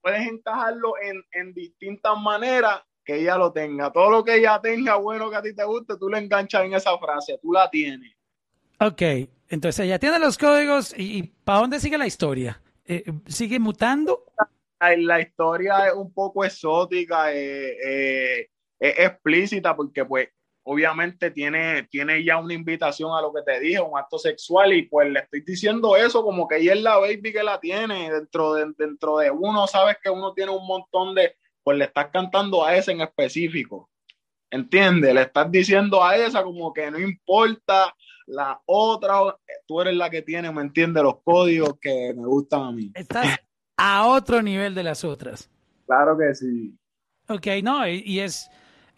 Puedes 0.00 0.26
encajarlo 0.26 0.94
en, 1.00 1.22
en 1.30 1.54
distintas 1.54 2.18
maneras 2.20 2.82
que 3.04 3.20
ella 3.20 3.36
lo 3.36 3.52
tenga. 3.52 3.92
Todo 3.92 4.10
lo 4.10 4.24
que 4.24 4.36
ella 4.36 4.60
tenga 4.60 4.96
bueno 4.96 5.30
que 5.30 5.36
a 5.36 5.42
ti 5.42 5.54
te 5.54 5.64
guste, 5.64 5.96
tú 5.98 6.08
le 6.08 6.18
enganchas 6.18 6.64
en 6.64 6.74
esa 6.74 6.96
frase, 6.98 7.38
tú 7.40 7.52
la 7.52 7.68
tienes. 7.70 8.12
Ok, 8.80 9.02
entonces 9.48 9.86
ella 9.86 9.98
tiene 9.98 10.18
los 10.18 10.38
códigos 10.38 10.94
y, 10.96 11.22
¿para 11.44 11.60
dónde 11.60 11.80
sigue 11.80 11.98
la 11.98 12.06
historia? 12.06 12.60
Eh, 12.84 13.04
¿Sigue 13.26 13.58
mutando? 13.58 14.24
La, 14.80 15.20
historia 15.20 15.86
es 15.86 15.94
un 15.94 16.12
poco 16.12 16.44
exótica, 16.44 17.32
eh, 17.32 17.76
eh, 17.84 18.48
es 18.80 18.98
explícita 18.98 19.76
porque 19.76 20.04
pues 20.04 20.28
obviamente 20.64 21.30
tiene, 21.30 21.84
tiene 21.84 22.24
ya 22.24 22.38
una 22.38 22.54
invitación 22.54 23.12
a 23.16 23.20
lo 23.20 23.32
que 23.32 23.42
te 23.42 23.60
dije, 23.60 23.80
un 23.80 23.98
acto 23.98 24.18
sexual, 24.18 24.72
y 24.72 24.82
pues 24.82 25.08
le 25.10 25.20
estoy 25.20 25.42
diciendo 25.42 25.96
eso 25.96 26.22
como 26.22 26.46
que 26.46 26.56
ella 26.56 26.72
es 26.74 26.82
la 26.82 26.98
baby 26.98 27.32
que 27.32 27.42
la 27.42 27.58
tiene, 27.60 28.10
dentro 28.10 28.54
de, 28.54 28.72
dentro 28.76 29.18
de 29.18 29.30
uno, 29.30 29.66
sabes 29.66 29.96
que 30.02 30.10
uno 30.10 30.32
tiene 30.34 30.52
un 30.52 30.66
montón 30.66 31.14
de, 31.14 31.36
pues 31.62 31.78
le 31.78 31.84
estás 31.84 32.08
cantando 32.12 32.64
a 32.64 32.76
ese 32.76 32.92
en 32.92 33.00
específico, 33.00 33.90
¿entiendes? 34.50 35.14
Le 35.14 35.22
estás 35.22 35.50
diciendo 35.50 36.04
a 36.04 36.16
esa 36.16 36.42
como 36.42 36.72
que 36.72 36.90
no 36.90 36.98
importa 36.98 37.94
la 38.26 38.60
otra, 38.66 39.36
tú 39.66 39.80
eres 39.80 39.96
la 39.96 40.10
que 40.10 40.22
tiene, 40.22 40.50
¿me 40.50 40.62
entiendes? 40.62 41.02
Los 41.02 41.22
códigos 41.22 41.78
que 41.80 42.14
me 42.16 42.26
gustan 42.26 42.62
a 42.62 42.72
mí. 42.72 42.90
Estás 42.94 43.38
a 43.76 44.06
otro 44.06 44.42
nivel 44.42 44.74
de 44.74 44.82
las 44.82 45.04
otras. 45.04 45.50
Claro 45.86 46.16
que 46.16 46.34
sí. 46.34 46.74
Ok, 47.28 47.46
no, 47.62 47.86
y 47.86 48.20
es 48.20 48.48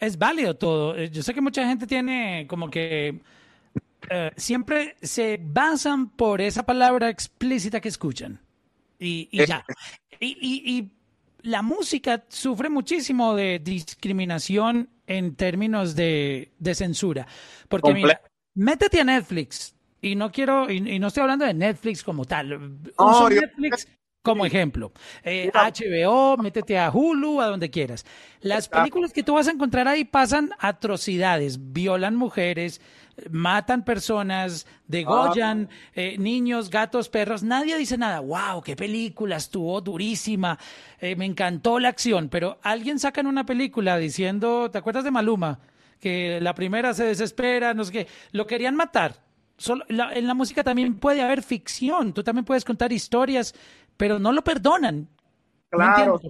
es 0.00 0.18
válido 0.18 0.56
todo. 0.56 0.96
Eh, 0.96 1.10
yo 1.10 1.22
sé 1.22 1.34
que 1.34 1.40
mucha 1.40 1.66
gente 1.66 1.86
tiene 1.86 2.46
como 2.48 2.70
que 2.70 3.20
eh, 4.10 4.30
siempre 4.36 4.96
se 5.02 5.40
basan 5.42 6.10
por 6.10 6.40
esa 6.40 6.64
palabra 6.64 7.08
explícita 7.08 7.80
que 7.80 7.88
escuchan. 7.88 8.40
Y, 8.98 9.28
y 9.30 9.46
ya. 9.46 9.64
Y, 10.20 10.36
y, 10.40 10.92
la 11.44 11.62
música 11.62 12.24
sufre 12.28 12.68
muchísimo 12.68 13.34
de 13.34 13.58
discriminación 13.58 14.88
en 15.06 15.36
términos 15.36 15.94
de, 15.94 16.52
de 16.58 16.74
censura. 16.74 17.26
Porque 17.68 17.92
mira, 17.92 18.20
métete 18.54 19.00
a 19.00 19.04
Netflix. 19.04 19.74
Y 20.00 20.16
no 20.16 20.30
quiero, 20.30 20.70
y, 20.70 20.98
no 20.98 21.06
estoy 21.06 21.22
hablando 21.22 21.46
de 21.46 21.54
Netflix 21.54 22.02
como 22.02 22.24
tal. 22.24 22.78
Uso 22.98 23.30
Netflix 23.30 23.88
como 24.24 24.46
ejemplo, 24.46 24.90
HBO, 25.22 26.34
eh, 26.34 26.42
métete 26.42 26.78
a 26.78 26.90
Hulu, 26.90 27.42
a 27.42 27.46
donde 27.46 27.68
quieras. 27.68 28.06
Las 28.40 28.68
películas 28.68 29.12
que 29.12 29.22
tú 29.22 29.34
vas 29.34 29.48
a 29.48 29.50
encontrar 29.50 29.86
ahí 29.86 30.06
pasan 30.06 30.50
atrocidades, 30.58 31.72
violan 31.74 32.16
mujeres, 32.16 32.80
matan 33.30 33.84
personas, 33.84 34.66
degollan 34.88 35.68
eh, 35.94 36.16
niños, 36.18 36.70
gatos, 36.70 37.10
perros. 37.10 37.42
Nadie 37.42 37.76
dice 37.76 37.98
nada. 37.98 38.20
¡Wow! 38.20 38.62
¡Qué 38.62 38.76
película! 38.76 39.36
Estuvo 39.36 39.78
durísima. 39.82 40.58
Eh, 40.98 41.16
me 41.16 41.26
encantó 41.26 41.78
la 41.78 41.90
acción. 41.90 42.30
Pero 42.30 42.58
alguien 42.62 42.98
saca 42.98 43.20
en 43.20 43.26
una 43.26 43.44
película 43.44 43.98
diciendo, 43.98 44.70
¿te 44.70 44.78
acuerdas 44.78 45.04
de 45.04 45.10
Maluma? 45.10 45.60
Que 46.00 46.40
la 46.40 46.54
primera 46.54 46.94
se 46.94 47.04
desespera, 47.04 47.74
no 47.74 47.84
sé 47.84 47.92
qué. 47.92 48.06
Lo 48.32 48.46
querían 48.46 48.74
matar. 48.74 49.22
Solo, 49.56 49.84
en 49.88 50.26
la 50.26 50.34
música 50.34 50.64
también 50.64 50.96
puede 50.96 51.22
haber 51.22 51.42
ficción. 51.42 52.12
Tú 52.12 52.24
también 52.24 52.44
puedes 52.44 52.64
contar 52.64 52.92
historias 52.92 53.54
pero 53.96 54.18
no 54.18 54.32
lo 54.32 54.42
perdonan. 54.42 55.08
Claro. 55.70 56.20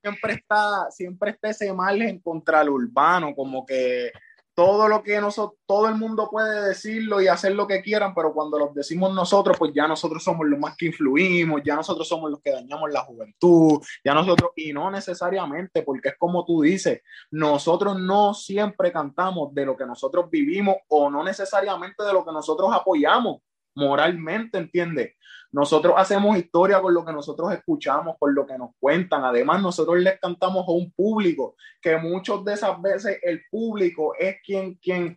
siempre 0.00 0.34
está, 0.34 0.90
siempre 0.90 1.30
está 1.30 1.50
ese 1.50 1.72
margen 1.72 2.18
contra 2.20 2.62
el 2.62 2.70
urbano, 2.70 3.34
como 3.34 3.64
que 3.66 4.10
todo 4.54 4.86
lo 4.86 5.02
que 5.02 5.20
nosotros, 5.20 5.58
todo 5.66 5.88
el 5.88 5.96
mundo 5.96 6.28
puede 6.30 6.68
decirlo 6.68 7.20
y 7.20 7.26
hacer 7.26 7.54
lo 7.54 7.66
que 7.66 7.82
quieran, 7.82 8.14
pero 8.14 8.32
cuando 8.32 8.58
lo 8.58 8.72
decimos 8.72 9.12
nosotros, 9.12 9.58
pues 9.58 9.72
ya 9.74 9.88
nosotros 9.88 10.22
somos 10.22 10.46
los 10.46 10.60
más 10.60 10.76
que 10.76 10.86
influimos, 10.86 11.60
ya 11.64 11.74
nosotros 11.74 12.06
somos 12.06 12.30
los 12.30 12.40
que 12.40 12.52
dañamos 12.52 12.90
la 12.92 13.00
juventud, 13.00 13.80
ya 14.04 14.14
nosotros, 14.14 14.52
y 14.54 14.72
no 14.72 14.90
necesariamente, 14.90 15.82
porque 15.82 16.10
es 16.10 16.14
como 16.16 16.44
tú 16.44 16.62
dices, 16.62 17.02
nosotros 17.32 18.00
no 18.00 18.32
siempre 18.32 18.92
cantamos 18.92 19.52
de 19.52 19.66
lo 19.66 19.76
que 19.76 19.86
nosotros 19.86 20.30
vivimos 20.30 20.76
o 20.88 21.10
no 21.10 21.24
necesariamente 21.24 22.04
de 22.04 22.12
lo 22.12 22.24
que 22.24 22.32
nosotros 22.32 22.70
apoyamos 22.72 23.42
moralmente, 23.74 24.58
¿entiendes? 24.58 25.14
Nosotros 25.54 25.94
hacemos 25.96 26.36
historia 26.36 26.82
con 26.82 26.92
lo 26.92 27.04
que 27.04 27.12
nosotros 27.12 27.52
escuchamos, 27.52 28.16
con 28.18 28.34
lo 28.34 28.44
que 28.44 28.58
nos 28.58 28.70
cuentan. 28.80 29.24
Además, 29.24 29.62
nosotros 29.62 30.00
les 30.00 30.18
cantamos 30.18 30.66
a 30.66 30.72
un 30.72 30.90
público 30.90 31.54
que 31.80 31.96
muchas 31.96 32.44
de 32.44 32.54
esas 32.54 32.82
veces 32.82 33.20
el 33.22 33.40
público 33.52 34.16
es 34.18 34.38
quien, 34.44 34.74
quien 34.74 35.16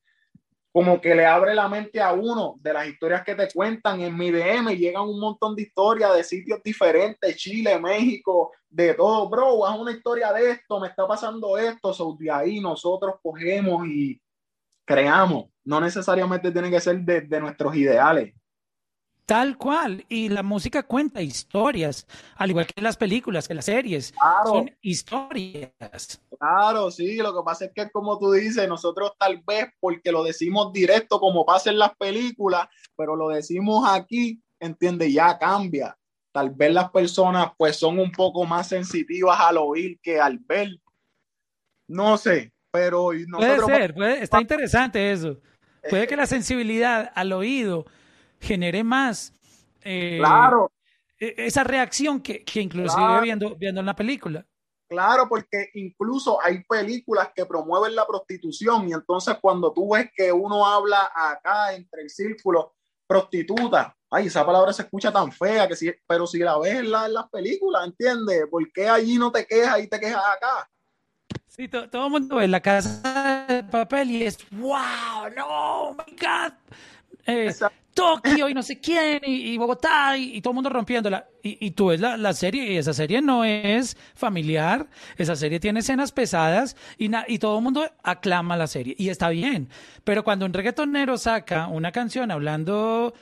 como 0.71 1.01
que 1.01 1.15
le 1.15 1.25
abre 1.25 1.55
la 1.55 1.67
mente 1.67 1.99
a 1.99 2.13
uno 2.13 2.53
de 2.61 2.71
las 2.71 2.87
historias 2.87 3.23
que 3.23 3.33
te 3.33 3.47
cuentan. 3.51 3.99
En 4.01 4.15
mi 4.15 4.29
DM 4.29 4.77
llegan 4.77 5.09
un 5.09 5.19
montón 5.19 5.55
de 5.55 5.63
historias 5.63 6.13
de 6.15 6.23
sitios 6.23 6.61
diferentes, 6.61 7.35
Chile, 7.35 7.79
México, 7.79 8.51
de 8.69 8.93
todo. 8.93 9.27
Bro, 9.29 9.65
haz 9.65 9.79
una 9.79 9.91
historia 9.91 10.31
de 10.33 10.51
esto, 10.51 10.79
me 10.79 10.89
está 10.89 11.07
pasando 11.07 11.57
esto. 11.57 11.95
So, 11.95 12.15
de 12.19 12.29
ahí 12.29 12.59
nosotros 12.59 13.15
cogemos 13.23 13.87
y 13.87 14.21
creamos. 14.85 15.45
No 15.63 15.81
necesariamente 15.81 16.51
tiene 16.51 16.69
que 16.69 16.79
ser 16.79 16.99
de, 16.99 17.21
de 17.21 17.39
nuestros 17.39 17.75
ideales. 17.75 18.35
Tal 19.27 19.57
cual. 19.57 20.05
Y 20.07 20.29
la 20.29 20.41
música 20.41 20.83
cuenta 20.83 21.21
historias, 21.21 22.07
al 22.37 22.51
igual 22.51 22.65
que 22.65 22.81
las 22.81 22.95
películas, 22.95 23.45
que 23.45 23.53
las 23.53 23.65
series. 23.65 24.13
Son 24.45 24.71
historias. 24.81 26.21
Claro, 26.39 26.89
sí. 26.89 27.17
Lo 27.17 27.35
que 27.35 27.43
pasa 27.43 27.65
es 27.65 27.71
que, 27.75 27.91
como 27.91 28.17
tú 28.17 28.31
dices, 28.31 28.69
nosotros 28.69 29.11
tal 29.19 29.43
vez, 29.45 29.65
porque 29.81 30.13
lo 30.13 30.23
decimos 30.23 30.71
directo, 30.71 31.19
como 31.19 31.45
pasa 31.45 31.69
en 31.69 31.77
las 31.77 31.93
películas, 31.97 32.69
pero 32.95 33.17
lo 33.17 33.27
decimos 33.27 33.85
aquí, 33.89 34.41
entiende, 34.61 35.11
ya 35.11 35.37
cambia. 35.37 35.97
Tal 36.31 36.51
vez 36.51 36.73
las 36.73 36.89
personas, 36.91 37.51
pues, 37.57 37.75
son 37.75 37.99
un 37.99 38.13
poco 38.13 38.45
más 38.45 38.69
sensitivas 38.69 39.37
al 39.41 39.57
oír 39.57 39.99
que 40.01 40.21
al 40.21 40.39
ver. 40.39 40.69
No 41.89 42.15
sé, 42.17 42.53
pero. 42.71 43.09
Puede 43.29 43.59
ser, 43.65 43.95
está 44.21 44.39
interesante 44.39 45.11
eso. 45.11 45.37
Puede 45.89 46.07
que 46.07 46.15
la 46.15 46.27
sensibilidad 46.27 47.11
al 47.13 47.33
oído 47.33 47.85
genere 48.39 48.83
más 48.83 49.33
eh, 49.81 50.17
claro. 50.19 50.71
E, 51.19 51.33
esa 51.37 51.63
reacción 51.63 52.21
que, 52.21 52.43
que 52.43 52.61
inclusive 52.61 53.21
viendo, 53.21 53.55
viendo 53.55 53.79
en 53.79 53.85
la 53.85 53.95
película. 53.95 54.45
Claro, 54.89 55.27
porque 55.27 55.69
incluso 55.73 56.41
hay 56.41 56.63
películas 56.63 57.29
que 57.35 57.45
promueven 57.45 57.93
la 57.95 58.05
prostitución 58.07 58.87
y 58.87 58.93
entonces 58.93 59.35
cuando 59.41 59.73
tú 59.73 59.93
ves 59.93 60.09
que 60.15 60.31
uno 60.31 60.65
habla 60.65 61.11
acá 61.13 61.73
entre 61.73 62.03
el 62.03 62.09
círculo 62.09 62.75
prostituta, 63.05 63.95
ay, 64.09 64.27
esa 64.27 64.45
palabra 64.45 64.71
se 64.71 64.83
escucha 64.83 65.11
tan 65.11 65.31
fea, 65.31 65.67
que 65.67 65.75
si, 65.75 65.91
pero 66.07 66.25
si 66.25 66.39
la 66.39 66.57
ves 66.57 66.75
en, 66.75 66.91
las 66.91 67.29
películas, 67.29 67.85
¿entiendes? 67.85 68.45
¿Por 68.49 68.71
qué 68.71 68.87
allí 68.87 69.17
no 69.17 69.31
te 69.31 69.45
quejas 69.45 69.79
y 69.79 69.87
te 69.87 69.99
quejas 69.99 70.23
acá? 70.35 70.69
Sí, 71.47 71.67
todo 71.67 72.05
el 72.05 72.11
mundo 72.11 72.35
ve 72.35 72.47
la 72.47 72.61
casa 72.61 73.45
de 73.47 73.63
papel 73.63 74.11
y 74.11 74.23
es, 74.23 74.37
wow, 74.51 75.29
no, 75.35 75.45
oh 75.47 75.93
my 75.93 76.15
God. 76.15 76.53
Eh, 77.25 77.53
Tokio 77.97 78.47
y 78.47 78.53
no 78.53 78.61
sé 78.61 78.79
quién, 78.79 79.21
y, 79.25 79.57
Bogotá, 79.57 80.15
y, 80.15 80.39
todo 80.39 80.51
el 80.51 80.55
mundo 80.55 80.69
rompiéndola. 80.69 81.27
Y, 81.41 81.65
y 81.65 81.71
tú 81.71 81.87
ves 81.87 81.99
la, 81.99 82.15
la, 82.15 82.31
serie, 82.33 82.71
y 82.71 82.77
esa 82.77 82.93
serie 82.93 83.23
no 83.23 83.43
es 83.43 83.97
familiar, 84.13 84.87
esa 85.17 85.35
serie 85.35 85.59
tiene 85.59 85.79
escenas 85.79 86.11
pesadas, 86.11 86.75
y, 86.99 87.09
y 87.27 87.39
todo 87.39 87.57
el 87.57 87.63
mundo 87.63 87.89
aclama 88.03 88.55
la 88.55 88.67
serie, 88.67 88.93
y 88.99 89.09
está 89.09 89.29
bien. 89.29 89.69
Pero 90.03 90.23
cuando 90.23 90.45
un 90.45 90.53
reggaetonero 90.53 91.17
saca 91.17 91.67
una 91.67 91.91
canción 91.91 92.29
hablando 92.29 93.15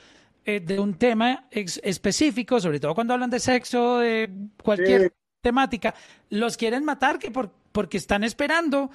eh, 0.44 0.60
de 0.60 0.78
un 0.78 0.92
tema 0.92 1.46
específico, 1.50 2.60
sobre 2.60 2.78
todo 2.78 2.94
cuando 2.94 3.14
hablan 3.14 3.30
de 3.30 3.40
sexo, 3.40 4.00
de 4.00 4.28
cualquier 4.62 5.14
temática, 5.40 5.94
los 6.28 6.58
quieren 6.58 6.84
matar 6.84 7.18
que 7.18 7.30
por, 7.30 7.50
porque 7.72 7.96
están 7.96 8.24
esperando 8.24 8.90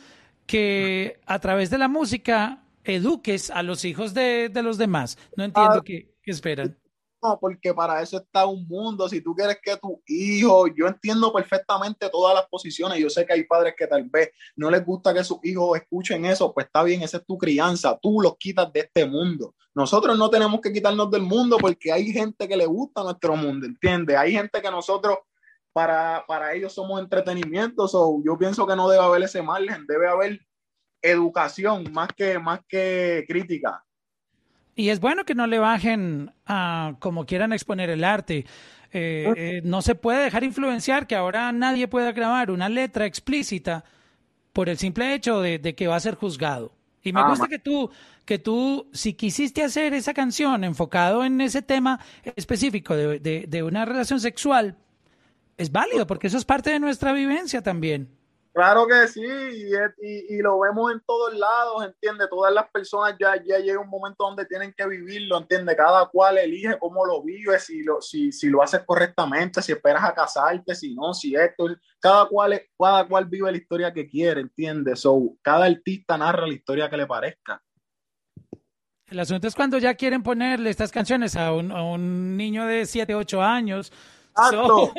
que 0.45 1.19
a 1.25 1.39
través 1.39 1.71
de 1.71 1.79
la 1.79 1.87
música 1.87 2.60
eduques 2.83 3.49
a 3.49 3.63
los 3.63 3.85
hijos 3.85 4.13
de, 4.13 4.51
los 4.63 4.77
demás. 4.77 5.17
No 5.35 5.43
entiendo 5.43 5.79
ah, 5.79 5.81
qué, 5.83 6.13
esperan. 6.25 6.77
No, 7.23 7.37
porque 7.39 7.71
para 7.73 8.01
eso 8.01 8.17
está 8.17 8.45
un 8.47 8.67
mundo. 8.67 9.07
Si 9.07 9.21
tú 9.21 9.35
quieres 9.35 9.59
que 9.61 9.77
tu 9.77 10.01
hijo, 10.07 10.65
yo 10.75 10.87
entiendo 10.87 11.31
perfectamente 11.31 12.09
todas 12.09 12.33
las 12.33 12.47
posiciones. 12.47 12.97
Yo 12.97 13.11
sé 13.11 13.25
que 13.25 13.33
hay 13.33 13.43
padres 13.43 13.75
que 13.77 13.85
tal 13.85 14.09
vez 14.09 14.31
no 14.55 14.71
les 14.71 14.83
gusta 14.83 15.13
que 15.13 15.23
sus 15.23 15.37
hijos 15.43 15.77
escuchen 15.77 16.25
eso. 16.25 16.51
Pues 16.51 16.65
está 16.65 16.81
bien, 16.81 17.03
esa 17.03 17.17
es 17.17 17.25
tu 17.25 17.37
crianza. 17.37 17.97
Tú 18.01 18.21
los 18.21 18.37
quitas 18.37 18.73
de 18.73 18.81
este 18.81 19.05
mundo. 19.05 19.53
Nosotros 19.75 20.17
no 20.17 20.29
tenemos 20.29 20.59
que 20.61 20.73
quitarnos 20.73 21.11
del 21.11 21.21
mundo 21.21 21.57
porque 21.59 21.91
hay 21.91 22.11
gente 22.11 22.47
que 22.47 22.57
le 22.57 22.65
gusta 22.65 23.03
nuestro 23.03 23.35
mundo, 23.35 23.67
¿entiendes? 23.67 24.17
Hay 24.17 24.33
gente 24.33 24.61
que 24.61 24.71
nosotros, 24.71 25.19
para, 25.71 26.25
para 26.27 26.53
ellos 26.53 26.73
somos 26.73 26.99
entretenimiento. 26.99 27.87
yo 28.25 28.37
pienso 28.37 28.65
que 28.65 28.75
no 28.75 28.89
debe 28.89 29.03
haber 29.03 29.23
ese 29.23 29.43
margen. 29.43 29.85
Debe 29.87 30.07
haber 30.07 30.39
educación 31.01 31.91
más 31.91 32.09
que, 32.15 32.39
más 32.39 32.61
que 32.67 33.25
crítica. 33.27 33.83
Y 34.75 34.89
es 34.89 34.99
bueno 34.99 35.25
que 35.25 35.35
no 35.35 35.47
le 35.47 35.59
bajen 35.59 36.31
a 36.45 36.95
como 36.99 37.25
quieran 37.25 37.53
exponer 37.53 37.89
el 37.89 38.03
arte. 38.03 38.45
Eh, 38.93 39.33
eh, 39.35 39.61
no 39.63 39.81
se 39.81 39.95
puede 39.95 40.23
dejar 40.23 40.43
influenciar 40.43 41.07
que 41.07 41.15
ahora 41.15 41.51
nadie 41.51 41.87
pueda 41.87 42.11
grabar 42.11 42.51
una 42.51 42.69
letra 42.69 43.05
explícita 43.05 43.83
por 44.53 44.69
el 44.69 44.77
simple 44.77 45.13
hecho 45.13 45.41
de, 45.41 45.75
que 45.75 45.87
va 45.87 45.95
a 45.95 45.99
ser 45.99 46.15
juzgado. 46.15 46.73
Y 47.03 47.13
me 47.13 47.21
ah, 47.21 47.29
gusta 47.29 47.47
que 47.47 47.57
tú, 47.57 47.89
que 48.25 48.37
tú, 48.37 48.87
si 48.93 49.13
quisiste 49.13 49.63
hacer 49.63 49.93
esa 49.93 50.13
canción 50.13 50.63
enfocado 50.63 51.23
en 51.25 51.41
ese 51.41 51.61
tema 51.61 51.99
específico 52.35 52.95
de, 52.95 53.45
de 53.47 53.63
una 53.63 53.85
relación 53.85 54.19
sexual, 54.19 54.77
es 55.57 55.71
válido 55.71 56.05
porque 56.05 56.27
eso 56.27 56.37
es 56.37 56.45
parte 56.45 56.69
de 56.71 56.79
nuestra 56.79 57.13
vivencia 57.13 57.61
también. 57.61 58.09
Claro 58.53 58.85
que 58.85 59.07
sí, 59.07 59.21
y, 59.21 60.41
lo 60.41 60.59
vemos 60.59 60.91
en 60.91 60.99
todos 61.07 61.33
lados, 61.33 61.85
¿entiendes? 61.85 62.27
Todas 62.29 62.53
las 62.53 62.69
personas 62.69 63.15
ya, 63.17 63.41
ya 63.41 63.59
llega 63.59 63.79
un 63.79 63.89
momento 63.89 64.25
donde 64.25 64.45
tienen 64.45 64.73
que 64.73 64.85
vivirlo, 64.85 65.37
¿entiendes? 65.37 65.77
Cada 65.77 66.05
cual 66.07 66.37
elige 66.37 66.77
cómo 66.77 67.05
lo 67.05 67.23
vive, 67.23 67.57
si 67.59 67.81
lo, 67.81 68.01
si, 68.01 68.33
si 68.33 68.49
lo 68.49 68.61
haces 68.61 68.81
correctamente, 68.85 69.61
si 69.61 69.71
esperas 69.71 70.03
a 70.03 70.13
casarte, 70.13 70.75
si 70.75 70.93
no, 70.93 71.13
si 71.13 71.33
esto, 71.33 71.67
cada 71.97 72.27
cual, 72.27 72.61
cada 72.77 73.07
cual 73.07 73.25
vive 73.25 73.51
la 73.51 73.57
historia 73.57 73.93
que 73.93 74.05
quiere, 74.05 74.41
¿entiendes? 74.41 74.99
So, 74.99 75.37
cada 75.41 75.65
artista 75.65 76.17
narra 76.17 76.45
la 76.45 76.53
historia 76.53 76.89
que 76.89 76.97
le 76.97 77.07
parezca. 77.07 77.63
El 79.07 79.19
asunto 79.19 79.47
es 79.47 79.55
cuando 79.55 79.77
ya 79.77 79.93
quieren 79.93 80.23
ponerle 80.23 80.69
estas 80.69 80.91
canciones 80.91 81.37
a 81.37 81.53
un, 81.53 81.71
a 81.71 81.83
un 81.83 82.35
niño 82.35 82.65
de 82.65 82.85
7, 82.85 83.15
8 83.15 83.41
años. 83.41 83.93
So, 84.49 84.93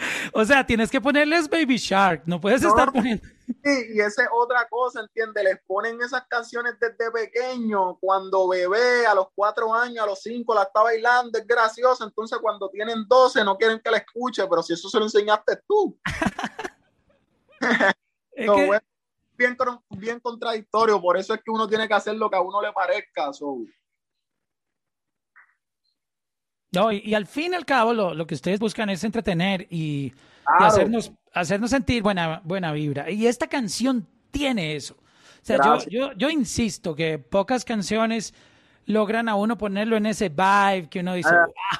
o 0.32 0.44
sea, 0.44 0.66
tienes 0.66 0.90
que 0.90 1.00
ponerles 1.00 1.48
Baby 1.48 1.76
Shark, 1.76 2.22
no 2.26 2.40
puedes 2.40 2.62
estar 2.62 2.92
poniendo. 2.92 3.26
Sí, 3.46 3.86
y 3.94 4.00
esa 4.00 4.22
es 4.22 4.28
otra 4.32 4.66
cosa, 4.68 5.00
¿entiendes? 5.00 5.42
Les 5.44 5.60
ponen 5.66 6.00
esas 6.00 6.26
canciones 6.28 6.74
desde 6.80 7.10
pequeño, 7.10 7.96
cuando 7.98 8.48
bebé, 8.48 9.06
a 9.06 9.14
los 9.14 9.28
cuatro 9.34 9.74
años, 9.74 10.04
a 10.04 10.06
los 10.06 10.20
cinco, 10.20 10.54
la 10.54 10.62
está 10.62 10.82
bailando, 10.82 11.38
es 11.38 11.46
graciosa, 11.46 12.04
entonces 12.04 12.38
cuando 12.40 12.68
tienen 12.70 13.04
doce 13.08 13.42
no 13.44 13.56
quieren 13.56 13.80
que 13.80 13.90
la 13.90 13.98
escuche, 13.98 14.46
pero 14.48 14.62
si 14.62 14.74
eso 14.74 14.88
se 14.88 14.98
lo 14.98 15.04
enseñaste 15.04 15.58
tú. 15.66 15.98
bien, 19.36 19.56
bien 19.90 20.20
contradictorio, 20.20 21.00
por 21.00 21.16
eso 21.16 21.34
es 21.34 21.40
que 21.42 21.50
uno 21.50 21.66
tiene 21.68 21.88
que 21.88 21.94
hacer 21.94 22.14
lo 22.14 22.30
que 22.30 22.36
a 22.36 22.40
uno 22.40 22.60
le 22.62 22.72
parezca. 22.72 23.32
No, 26.72 26.92
y, 26.92 27.14
al 27.14 27.26
fin 27.26 27.52
y 27.52 27.56
al 27.56 27.64
cabo 27.64 27.92
lo, 27.92 28.14
lo, 28.14 28.26
que 28.26 28.34
ustedes 28.34 28.60
buscan 28.60 28.90
es 28.90 29.02
entretener 29.02 29.66
y, 29.70 30.12
hacernos, 30.44 31.12
hacernos 31.32 31.70
sentir 31.70 32.02
buena, 32.02 32.40
buena 32.44 32.72
vibra. 32.72 33.10
Y 33.10 33.26
esta 33.26 33.48
canción 33.48 34.06
tiene 34.30 34.76
eso. 34.76 34.94
O 34.94 35.44
sea, 35.44 35.58
yo, 35.64 35.78
yo, 35.88 36.12
yo, 36.12 36.30
insisto 36.30 36.94
que 36.94 37.18
pocas 37.18 37.64
canciones 37.64 38.34
logran 38.86 39.28
a 39.28 39.34
uno 39.34 39.56
ponerlo 39.56 39.96
en 39.96 40.06
ese 40.06 40.28
vibe 40.28 40.88
que 40.88 41.00
uno 41.00 41.14
dice, 41.14 41.30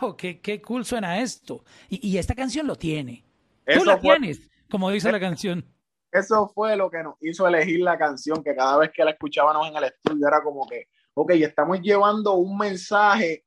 wow, 0.00 0.11
ah. 0.11 0.16
qué, 0.16 0.40
qué 0.40 0.61
cool 0.61 0.85
suena 0.85 1.20
esto. 1.20 1.64
Y, 1.88 2.09
y 2.09 2.18
esta 2.18 2.35
canción 2.35 2.66
lo 2.66 2.76
tiene. 2.76 3.25
Tú 3.66 3.85
la 3.85 4.00
tienes, 4.00 4.50
como 4.68 4.90
dice 4.90 5.12
la 5.12 5.20
canción. 5.20 5.64
Eso 6.11 6.48
fue 6.48 6.76
lo 6.76 6.90
que 6.90 7.03
nos 7.05 7.14
hizo 7.20 7.46
elegir 7.46 7.81
la 7.81 7.96
canción, 7.96 8.42
que 8.42 8.57
cada 8.57 8.76
vez 8.79 8.90
que 8.92 9.05
la 9.05 9.12
escuchábamos 9.12 9.68
en 9.68 9.76
el 9.76 9.85
estudio 9.85 10.26
era 10.26 10.42
como 10.42 10.66
que, 10.66 10.88
ok, 11.14 11.31
estamos 11.33 11.81
llevando 11.81 12.35
un 12.35 12.59
mensaje 12.59 13.44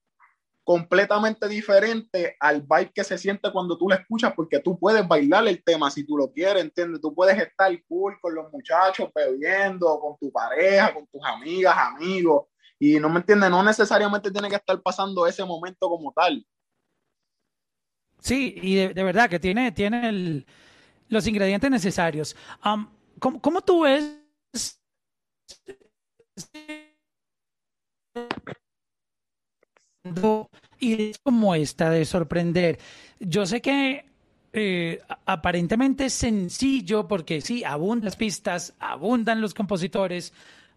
completamente 0.63 1.47
diferente 1.47 2.37
al 2.39 2.61
vibe 2.61 2.91
que 2.93 3.03
se 3.03 3.17
siente 3.17 3.51
cuando 3.51 3.77
tú 3.77 3.89
lo 3.89 3.95
escuchas, 3.95 4.33
porque 4.35 4.59
tú 4.59 4.79
puedes 4.79 5.05
bailar 5.07 5.47
el 5.47 5.63
tema 5.63 5.91
si 5.91 6.05
tú 6.05 6.17
lo 6.17 6.31
quieres, 6.31 6.63
¿entiendes? 6.63 7.01
Tú 7.01 7.13
puedes 7.13 7.37
estar 7.37 7.71
cool 7.87 8.17
con 8.21 8.33
los 8.33 8.51
muchachos, 8.51 9.09
bebiendo, 9.13 9.99
con 9.99 10.17
tu 10.17 10.31
pareja, 10.31 10.93
con 10.93 11.05
tus 11.07 11.21
amigas, 11.25 11.75
amigos, 11.77 12.47
y 12.79 12.99
no 12.99 13.09
me 13.09 13.19
entiendes, 13.19 13.49
no 13.49 13.61
necesariamente 13.63 14.31
tiene 14.31 14.49
que 14.49 14.55
estar 14.55 14.81
pasando 14.81 15.27
ese 15.27 15.43
momento 15.43 15.89
como 15.89 16.13
tal. 16.13 16.45
Sí, 18.19 18.55
y 18.61 18.75
de, 18.75 19.03
verdad 19.03 19.29
que 19.29 19.39
tiene, 19.39 19.73
tiene 19.73 20.45
los 21.09 21.27
ingredientes 21.27 21.69
necesarios. 21.69 22.35
¿cómo, 23.19 23.41
¿Cómo 23.41 23.61
tú 23.61 23.81
ves? 23.81 24.17
Y 30.79 31.09
es 31.09 31.19
como 31.19 31.55
esta 31.55 31.89
de 31.89 32.05
sorprender. 32.05 32.79
Yo 33.19 33.45
sé 33.45 33.61
que 33.61 34.05
eh, 34.51 35.01
aparentemente 35.25 36.05
es 36.05 36.13
sencillo 36.13 37.07
porque 37.07 37.41
sí, 37.41 37.63
abundan 37.63 38.05
las 38.05 38.15
pistas, 38.15 38.73
abundan 38.79 39.41
los 39.41 39.53
compositores, 39.53 40.33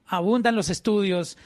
abundan 0.06 0.54
los 0.54 0.70
estudios, 0.70 1.36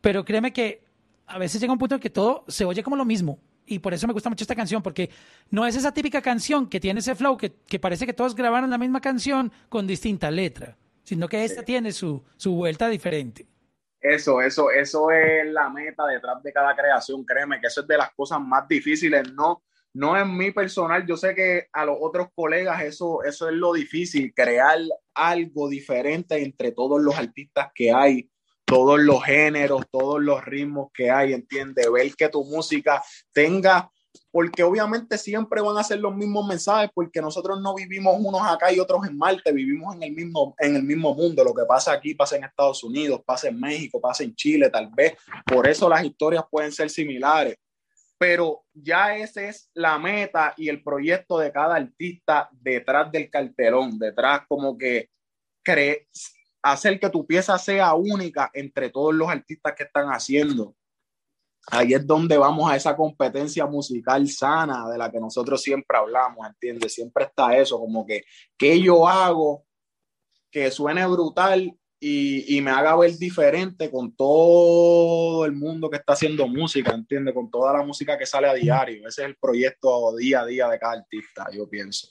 pero 0.00 0.24
créeme 0.24 0.52
que 0.52 0.82
a 1.26 1.38
veces 1.38 1.60
llega 1.60 1.72
un 1.72 1.78
punto 1.78 1.94
en 1.94 2.00
que 2.00 2.10
todo 2.10 2.44
se 2.48 2.64
oye 2.64 2.82
como 2.82 2.96
lo 2.96 3.04
mismo. 3.04 3.38
Y 3.64 3.78
por 3.78 3.94
eso 3.94 4.06
me 4.06 4.12
gusta 4.12 4.28
mucho 4.28 4.44
esta 4.44 4.56
canción, 4.56 4.82
porque 4.82 5.08
no 5.50 5.64
es 5.66 5.76
esa 5.76 5.94
típica 5.94 6.20
canción 6.20 6.66
que 6.66 6.80
tiene 6.80 7.00
ese 7.00 7.14
flow, 7.14 7.36
que, 7.38 7.52
que 7.66 7.78
parece 7.78 8.04
que 8.04 8.12
todos 8.12 8.34
grabaron 8.34 8.68
la 8.68 8.76
misma 8.76 9.00
canción 9.00 9.52
con 9.68 9.86
distinta 9.86 10.30
letra, 10.30 10.76
sino 11.04 11.28
que 11.28 11.44
esta 11.44 11.62
tiene 11.62 11.92
su, 11.92 12.22
su 12.36 12.52
vuelta 12.54 12.88
diferente. 12.88 13.46
Eso, 14.02 14.42
eso, 14.42 14.70
eso 14.72 15.12
es 15.12 15.46
la 15.46 15.70
meta 15.70 16.04
detrás 16.06 16.42
de 16.42 16.52
cada 16.52 16.74
creación, 16.74 17.24
créeme 17.24 17.60
que 17.60 17.68
eso 17.68 17.82
es 17.82 17.86
de 17.86 17.96
las 17.96 18.12
cosas 18.14 18.40
más 18.40 18.66
difíciles, 18.66 19.32
no, 19.32 19.62
no 19.94 20.16
es 20.16 20.26
mi 20.26 20.50
personal, 20.50 21.06
yo 21.06 21.16
sé 21.16 21.36
que 21.36 21.68
a 21.72 21.84
los 21.84 21.98
otros 22.00 22.28
colegas 22.34 22.82
eso, 22.82 23.22
eso 23.22 23.48
es 23.48 23.54
lo 23.54 23.72
difícil, 23.72 24.34
crear 24.34 24.78
algo 25.14 25.68
diferente 25.68 26.42
entre 26.42 26.72
todos 26.72 27.00
los 27.00 27.16
artistas 27.16 27.68
que 27.72 27.92
hay, 27.92 28.28
todos 28.64 28.98
los 28.98 29.22
géneros, 29.22 29.84
todos 29.88 30.20
los 30.20 30.44
ritmos 30.44 30.90
que 30.92 31.10
hay, 31.10 31.32
entiende, 31.32 31.88
ver 31.88 32.12
que 32.16 32.28
tu 32.28 32.42
música 32.44 33.02
tenga 33.32 33.88
porque 34.32 34.62
obviamente 34.62 35.18
siempre 35.18 35.60
van 35.60 35.76
a 35.76 35.84
ser 35.84 36.00
los 36.00 36.16
mismos 36.16 36.46
mensajes, 36.46 36.90
porque 36.94 37.20
nosotros 37.20 37.60
no 37.60 37.74
vivimos 37.74 38.16
unos 38.18 38.40
acá 38.42 38.72
y 38.72 38.80
otros 38.80 39.06
en 39.06 39.18
Marte, 39.18 39.52
vivimos 39.52 39.94
en 39.94 40.02
el 40.04 40.12
mismo, 40.12 40.54
en 40.58 40.74
el 40.74 40.82
mismo 40.82 41.14
mundo. 41.14 41.44
Lo 41.44 41.52
que 41.52 41.66
pasa 41.66 41.92
aquí 41.92 42.14
pasa 42.14 42.36
en 42.36 42.44
Estados 42.44 42.82
Unidos, 42.82 43.20
pasa 43.26 43.48
en 43.48 43.60
México, 43.60 44.00
pasa 44.00 44.24
en 44.24 44.34
Chile, 44.34 44.70
tal 44.70 44.88
vez. 44.88 45.16
Por 45.44 45.68
eso 45.68 45.86
las 45.86 46.02
historias 46.02 46.44
pueden 46.50 46.72
ser 46.72 46.88
similares. 46.88 47.56
Pero 48.16 48.64
ya 48.72 49.16
esa 49.16 49.42
es 49.42 49.68
la 49.74 49.98
meta 49.98 50.54
y 50.56 50.70
el 50.70 50.82
proyecto 50.82 51.38
de 51.38 51.52
cada 51.52 51.76
artista 51.76 52.48
detrás 52.52 53.12
del 53.12 53.28
cartelón, 53.28 53.98
detrás 53.98 54.42
como 54.48 54.78
que 54.78 55.10
hacer 56.62 56.98
que 56.98 57.10
tu 57.10 57.26
pieza 57.26 57.58
sea 57.58 57.92
única 57.92 58.50
entre 58.54 58.88
todos 58.88 59.12
los 59.12 59.28
artistas 59.28 59.74
que 59.76 59.82
están 59.82 60.08
haciendo 60.08 60.74
ahí 61.68 61.94
es 61.94 62.06
donde 62.06 62.36
vamos 62.36 62.70
a 62.70 62.76
esa 62.76 62.96
competencia 62.96 63.66
musical 63.66 64.28
sana 64.28 64.88
de 64.90 64.98
la 64.98 65.10
que 65.10 65.20
nosotros 65.20 65.62
siempre 65.62 65.96
hablamos, 65.96 66.46
¿entiendes? 66.46 66.94
Siempre 66.94 67.24
está 67.24 67.56
eso, 67.56 67.78
como 67.78 68.04
que, 68.06 68.24
¿qué 68.56 68.80
yo 68.80 69.08
hago 69.08 69.64
que 70.50 70.70
suene 70.70 71.06
brutal 71.06 71.74
y, 71.98 72.56
y, 72.56 72.60
me 72.60 72.72
haga 72.72 72.96
ver 72.96 73.16
diferente 73.16 73.88
con 73.88 74.14
todo 74.16 75.44
el 75.44 75.52
mundo 75.52 75.88
que 75.88 75.98
está 75.98 76.14
haciendo 76.14 76.48
música, 76.48 76.92
¿entiendes? 76.92 77.32
Con 77.32 77.48
toda 77.48 77.72
la 77.72 77.84
música 77.84 78.18
que 78.18 78.26
sale 78.26 78.48
a 78.48 78.54
diario. 78.54 79.06
Ese 79.06 79.22
es 79.22 79.28
el 79.28 79.36
proyecto 79.36 80.14
día 80.16 80.40
a 80.40 80.46
día 80.46 80.68
de 80.68 80.80
cada 80.80 80.94
artista, 80.94 81.46
yo 81.52 81.68
pienso. 81.68 82.08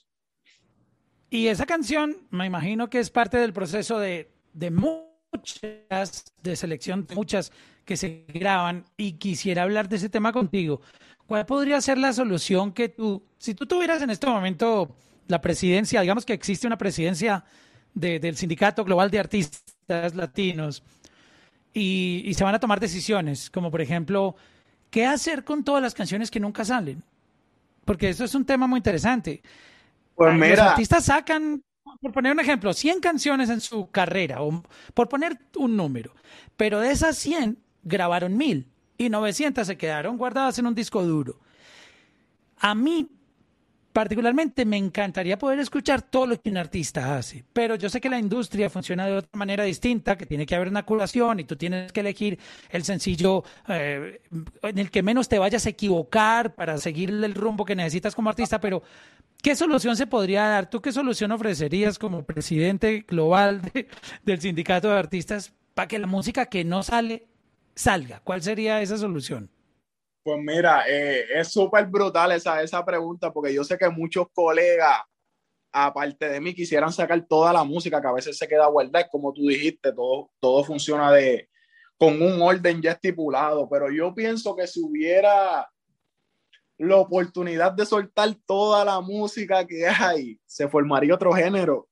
Y 1.30 1.48
esa 1.48 1.66
canción, 1.66 2.28
me 2.30 2.46
imagino 2.46 2.90
que 2.90 3.00
es 3.00 3.10
parte 3.10 3.38
del 3.38 3.52
proceso 3.52 4.00
de, 4.00 4.32
de 4.54 4.72
muchas, 4.72 6.26
de 6.42 6.56
selección, 6.56 7.06
muchas 7.14 7.52
que 7.92 7.98
se 7.98 8.24
graban 8.34 8.86
y 8.96 9.18
quisiera 9.18 9.64
hablar 9.64 9.90
de 9.90 9.98
ese 9.98 10.08
tema 10.08 10.32
contigo. 10.32 10.80
¿Cuál 11.28 11.46
podría 11.46 11.82
ser 11.82 11.98
la 11.98 12.14
solución 12.14 12.72
que 12.72 12.88
tú, 12.88 13.22
si 13.38 13.54
tú 13.54 13.66
tuvieras 13.66 14.02
en 14.02 14.10
este 14.10 14.28
momento 14.28 14.96
la 15.28 15.42
presidencia, 15.42 16.00
digamos 16.00 16.26
que 16.26 16.32
existe 16.32 16.68
una 16.68 16.78
presidencia 16.78 17.44
del 17.94 18.38
Sindicato 18.38 18.86
Global 18.86 19.12
de 19.12 19.20
Artistas 19.20 20.16
Latinos 20.16 20.84
y, 21.74 22.32
se 22.34 22.46
van 22.46 22.56
a 22.56 22.62
tomar 22.62 22.80
decisiones, 22.80 23.50
como 23.50 23.70
por 23.70 23.82
ejemplo, 23.82 24.38
¿qué 24.90 25.06
hacer 25.06 25.44
con 25.44 25.66
todas 25.66 25.84
las 25.84 25.94
canciones 25.94 26.32
que 26.32 26.40
nunca 26.40 26.64
salen? 26.64 27.04
Porque 27.84 28.08
eso 28.08 28.24
es 28.24 28.34
un 28.36 28.46
tema 28.46 28.68
muy 28.68 28.78
interesante. 28.78 29.42
Pues 30.16 30.34
mira. 30.34 30.50
Los 30.50 30.60
artistas 30.60 31.04
sacan 31.04 31.62
por 32.00 32.14
poner 32.14 32.32
un 32.32 32.40
ejemplo, 32.40 32.72
100 32.72 33.02
canciones 33.02 33.50
en 33.50 33.60
su 33.60 33.92
carrera, 33.92 34.44
o 34.44 34.64
por 34.94 35.10
poner 35.10 35.38
un 35.58 35.76
número, 35.76 36.16
pero 36.56 36.80
de 36.80 36.92
esas 36.92 37.18
100 37.18 37.58
grabaron 37.84 38.38
1000 38.38 38.68
y 38.98 39.10
900 39.10 39.66
se 39.66 39.78
quedaron 39.78 40.18
guardadas 40.18 40.60
en 40.60 40.68
un 40.68 40.76
disco 40.76 41.04
duro. 41.04 41.40
A 42.60 42.76
mí 42.76 43.10
particularmente 43.92 44.66
me 44.66 44.78
encantaría 44.78 45.38
poder 45.38 45.60
escuchar 45.60 46.02
todo 46.02 46.26
lo 46.26 46.42
que 46.42 46.50
un 46.50 46.58
artista 46.58 47.18
hace, 47.18 47.44
pero 47.52 47.76
yo 47.76 47.90
sé 47.90 48.00
que 48.00 48.10
la 48.10 48.20
industria 48.20 48.70
funciona 48.70 49.06
de 49.06 49.18
otra 49.18 49.38
manera 49.38 49.64
distinta, 49.64 50.18
que 50.18 50.26
tiene 50.26 50.46
que 50.46 50.56
haber 50.56 50.70
una 50.70 50.84
curación 50.84 51.40
y 51.40 51.44
tú 51.44 51.56
tienes 51.56 51.92
que 51.92 52.00
elegir 52.00 52.40
el 52.70 52.84
sencillo 52.84 53.44
eh, 53.68 54.22
en 54.62 54.78
el 54.78 54.90
que 54.92 55.04
menos 55.04 55.28
te 55.28 55.40
vayas 55.40 55.66
a 55.66 55.70
equivocar 55.70 56.56
para 56.56 56.78
seguir 56.78 57.10
el 57.10 57.36
rumbo 57.36 57.66
que 57.66 57.76
necesitas 57.76 58.16
como 58.16 58.30
artista, 58.30 58.60
pero 58.60 58.82
¿qué 59.42 59.56
solución 59.56 59.96
se 59.98 60.08
podría 60.08 60.44
dar? 60.44 60.70
¿Tú 60.70 60.82
qué 60.82 60.92
solución 60.92 61.32
ofrecerías 61.32 62.00
como 62.00 62.24
presidente 62.24 63.06
global 63.08 63.62
del 64.24 64.40
sindicato 64.40 64.90
de 64.90 64.98
artistas 64.98 65.54
para 65.74 65.88
que 65.88 66.00
la 66.00 66.08
música 66.08 66.46
que 66.46 66.64
no 66.64 66.84
sale 66.84 67.28
salga? 67.76 68.22
¿Cuál 68.24 68.42
sería 68.42 68.82
esa 68.82 68.98
solución? 68.98 69.50
Pues 70.24 70.40
mira, 70.40 70.84
eh, 70.88 71.26
es 71.36 71.52
súper 71.52 71.88
brutal 71.88 72.32
esa, 72.32 72.62
esa 72.62 72.86
pregunta 72.86 73.32
porque 73.34 73.54
yo 73.54 73.64
sé 73.64 73.78
que 73.78 73.90
muchos 73.90 74.28
colegas, 74.34 75.02
aparte 75.72 76.30
de 76.30 76.40
mí, 76.40 76.54
quisieran 76.54 76.94
sacar 76.94 77.26
toda 77.28 77.52
la 77.52 77.64
música 77.64 78.00
que 78.00 78.08
a 78.08 78.14
veces 78.14 78.38
se 78.38 78.48
queda 78.48 78.68
guardada, 78.68 79.08
como 79.10 79.34
tú 79.34 79.48
dijiste, 79.48 79.92
todo, 79.94 80.30
todo 80.40 80.64
funciona 80.64 81.12
de, 81.12 81.50
con 81.98 82.22
un 82.22 82.42
orden 82.42 82.82
ya 82.82 82.92
estipulado, 82.92 83.68
pero 83.70 83.92
yo 83.92 84.14
pienso 84.14 84.56
que 84.56 84.68
si 84.68 84.82
hubiera 84.82 85.68
la 86.78 86.96
oportunidad 86.98 87.72
de 87.74 87.86
soltar 87.86 88.36
toda 88.46 88.84
la 88.84 89.02
música 89.02 89.66
que 89.66 89.88
hay, 89.88 90.40
se 90.46 90.68
formaría 90.68 91.14
otro 91.14 91.32
género. 91.32 91.88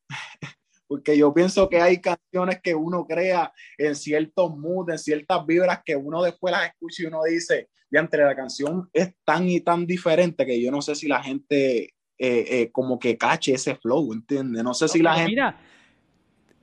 Porque 0.89 1.15
yo 1.15 1.31
pienso 1.31 1.69
que 1.69 1.79
hay 1.79 2.01
canciones 2.01 2.61
que 2.63 2.73
uno 2.73 3.05
crea 3.05 3.53
en 3.77 3.95
ciertos 3.95 4.57
moods, 4.57 4.91
en 4.91 4.97
ciertas 4.97 5.45
vibras 5.45 5.81
que 5.85 5.95
uno 5.95 6.23
después 6.23 6.51
las 6.51 6.65
escucha 6.65 7.03
y 7.03 7.05
uno 7.05 7.19
dice, 7.29 7.69
ya 7.91 7.99
entre 7.99 8.25
la 8.25 8.35
canción 8.35 8.89
es 8.91 9.13
tan 9.23 9.47
y 9.47 9.61
tan 9.61 9.85
diferente 9.85 10.47
que 10.47 10.59
yo 10.59 10.71
no 10.71 10.81
sé 10.81 10.95
si 10.95 11.07
la 11.07 11.21
gente 11.21 11.83
eh, 11.83 11.93
eh, 12.17 12.69
como 12.71 12.97
que 12.97 13.15
cache 13.17 13.53
ese 13.53 13.75
flow, 13.75 14.11
¿entiendes? 14.13 14.63
No 14.63 14.73
sé 14.73 14.87
si 14.87 15.03
la 15.03 15.13
gente... 15.13 15.29
Mira, 15.29 15.59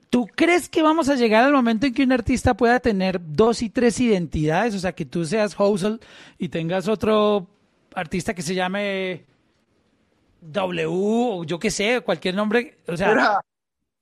¿tú 0.09 0.27
crees 0.35 0.67
que 0.67 0.81
vamos 0.81 1.07
a 1.07 1.15
llegar 1.15 1.45
al 1.45 1.53
momento 1.53 1.85
en 1.85 1.93
que 1.93 2.03
un 2.03 2.11
artista 2.11 2.53
pueda 2.53 2.81
tener 2.81 3.21
dos 3.23 3.61
y 3.61 3.69
tres 3.69 3.97
identidades? 4.01 4.75
O 4.75 4.79
sea, 4.79 4.91
que 4.91 5.05
tú 5.05 5.23
seas 5.23 5.57
Hustle 5.57 5.99
y 6.37 6.49
tengas 6.49 6.89
otro 6.89 7.47
artista 7.95 8.33
que 8.33 8.41
se 8.41 8.55
llame 8.55 9.23
W 10.41 10.85
o 10.89 11.45
yo 11.45 11.59
qué 11.59 11.71
sé, 11.71 12.01
cualquier 12.01 12.35
nombre. 12.35 12.77
O 12.87 12.97
sea, 12.97 13.39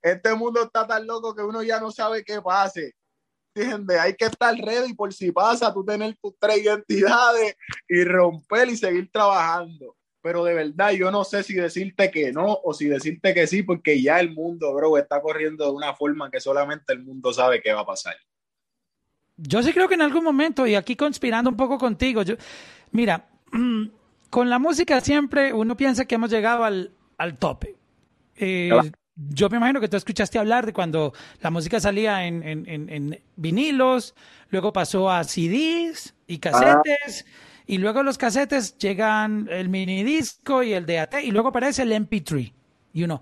este 0.05 0.35
mundo 0.35 0.61
está 0.61 0.85
tan 0.85 1.07
loco 1.07 1.33
que 1.33 1.41
uno 1.41 1.63
ya 1.63 1.79
no 1.79 1.89
sabe 1.89 2.23
qué 2.23 2.39
pase. 2.39 2.93
¿Entiendes? 3.55 3.97
Hay 3.99 4.15
que 4.15 4.25
estar 4.25 4.53
ready 4.55 4.93
por 4.93 5.11
si 5.11 5.31
pasa, 5.31 5.73
tú 5.73 5.83
tener 5.83 6.15
tus 6.21 6.37
tres 6.37 6.61
identidades 6.61 7.55
y 7.87 8.03
romper 8.03 8.69
y 8.69 8.77
seguir 8.77 9.09
trabajando. 9.11 9.95
Pero 10.21 10.43
de 10.43 10.53
verdad, 10.53 10.91
yo 10.91 11.09
no 11.09 11.23
sé 11.23 11.41
si 11.41 11.55
decirte 11.55 12.11
que 12.11 12.31
no 12.31 12.59
o 12.63 12.73
si 12.73 12.85
decirte 12.85 13.33
que 13.33 13.47
sí, 13.47 13.63
porque 13.63 13.99
ya 13.99 14.19
el 14.19 14.31
mundo, 14.31 14.73
bro, 14.75 14.95
está 14.97 15.21
corriendo 15.21 15.65
de 15.65 15.71
una 15.71 15.95
forma 15.95 16.29
que 16.29 16.39
solamente 16.39 16.93
el 16.93 17.03
mundo 17.03 17.33
sabe 17.33 17.61
qué 17.61 17.73
va 17.73 17.81
a 17.81 17.85
pasar. 17.85 18.15
Yo 19.37 19.63
sí 19.63 19.73
creo 19.73 19.87
que 19.87 19.95
en 19.95 20.03
algún 20.03 20.23
momento, 20.23 20.67
y 20.67 20.75
aquí 20.75 20.95
conspirando 20.95 21.49
un 21.49 21.57
poco 21.57 21.79
contigo, 21.79 22.21
yo, 22.21 22.35
mira, 22.91 23.27
con 24.29 24.49
la 24.51 24.59
música 24.59 25.01
siempre 25.01 25.51
uno 25.51 25.75
piensa 25.75 26.05
que 26.05 26.15
hemos 26.15 26.29
llegado 26.29 26.63
al, 26.63 26.91
al 27.17 27.37
tope. 27.37 27.75
Eh, 28.35 28.69
yo 29.15 29.49
me 29.49 29.57
imagino 29.57 29.79
que 29.79 29.87
tú 29.87 29.97
escuchaste 29.97 30.37
hablar 30.37 30.65
de 30.65 30.73
cuando 30.73 31.13
la 31.41 31.49
música 31.49 31.79
salía 31.79 32.25
en, 32.25 32.43
en, 32.43 32.89
en, 32.89 33.19
vinilos, 33.35 34.13
luego 34.49 34.73
pasó 34.73 35.09
a 35.09 35.23
CDs 35.23 36.13
y 36.27 36.39
casetes, 36.39 37.25
y 37.65 37.77
luego 37.77 38.03
los 38.03 38.17
casetes 38.17 38.77
llegan 38.77 39.47
el 39.49 39.69
mini 39.69 40.03
disco 40.03 40.63
y 40.63 40.73
el 40.73 40.85
DAT, 40.85 41.15
y 41.23 41.31
luego 41.31 41.49
aparece 41.49 41.83
el 41.83 41.93
MP3. 41.93 42.51
Y 42.93 43.03
uno, 43.03 43.21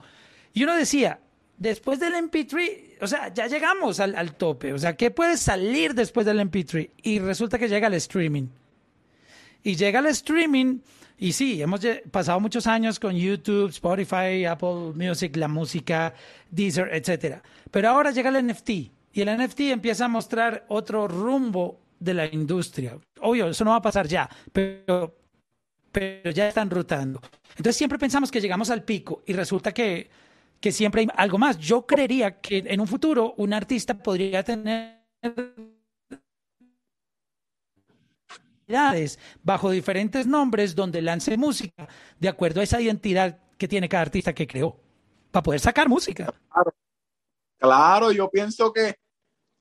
y 0.54 0.64
uno 0.64 0.76
decía, 0.76 1.20
después 1.58 2.00
del 2.00 2.14
MP3, 2.16 2.98
o 3.02 3.08
sea, 3.08 3.32
ya 3.32 3.48
llegamos 3.48 4.00
al, 4.00 4.16
al 4.16 4.36
tope, 4.36 4.74
o 4.74 4.80
sea, 4.80 4.96
¿qué 4.96 5.12
puede 5.12 5.38
salir 5.38 5.94
después 5.94 6.26
del 6.26 6.40
MP3? 6.40 6.90
Y 7.04 7.20
resulta 7.20 7.60
que 7.60 7.70
llega 7.70 7.88
el 7.88 7.94
streaming. 7.96 8.48
Y 9.62 9.76
llega 9.76 10.00
el 10.00 10.08
streaming 10.08 10.80
y 11.18 11.34
sí, 11.34 11.62
hemos 11.62 11.82
pasado 12.12 12.40
muchos 12.40 12.68
años 12.68 13.00
con 13.00 13.16
YouTube, 13.16 13.70
Spotify, 13.70 14.46
Apple 14.46 14.94
Music, 14.96 15.36
la 15.38 15.48
música, 15.48 16.14
Deezer, 16.50 16.90
etc. 16.94 17.42
Pero 17.72 17.90
ahora 17.90 18.12
llega 18.12 18.30
el 18.30 18.48
NFT 18.48 18.70
y 18.70 19.22
el 19.22 19.38
NFT 19.38 19.60
empieza 19.62 20.06
a 20.06 20.08
mostrar 20.08 20.66
otro 20.70 21.08
rumbo 21.08 21.80
de 22.00 22.14
la 22.14 22.26
industria. 22.26 22.98
Obvio, 23.22 23.48
eso 23.50 23.64
no 23.64 23.72
va 23.72 23.78
a 23.78 23.82
pasar 23.82 24.08
ya, 24.08 24.30
pero, 24.52 25.16
pero 25.92 26.32
ya 26.32 26.48
están 26.48 26.70
rotando. 26.70 27.22
Entonces 27.52 27.78
siempre 27.78 28.00
pensamos 28.00 28.32
que 28.32 28.42
llegamos 28.42 28.70
al 28.70 28.84
pico 28.84 29.24
y 29.26 29.34
resulta 29.34 29.72
que, 29.72 30.10
que 30.60 30.72
siempre 30.72 31.02
hay 31.02 31.08
algo 31.16 31.38
más. 31.38 31.58
Yo 31.60 31.86
creería 31.86 32.42
que 32.42 32.64
en 32.66 32.82
un 32.82 32.88
futuro 32.88 33.36
un 33.38 33.54
artista 33.54 33.94
podría 33.94 34.44
tener 34.44 35.04
bajo 39.44 39.72
diferentes 39.72 40.28
nombres 40.28 40.76
donde 40.76 41.02
lance 41.02 41.38
música 41.38 41.88
de 42.20 42.30
acuerdo 42.30 42.62
a 42.62 42.64
esa 42.64 42.82
identidad 42.82 43.40
que 43.58 43.68
tiene 43.68 43.90
cada 43.90 44.02
artista 44.04 44.34
que 44.34 44.48
creó 44.48 44.78
para 45.32 45.44
poder 45.44 45.60
sacar 45.60 45.90
música. 45.90 46.34
Claro, 47.58 48.12
yo 48.12 48.30
pienso 48.30 48.74
que 48.74 48.96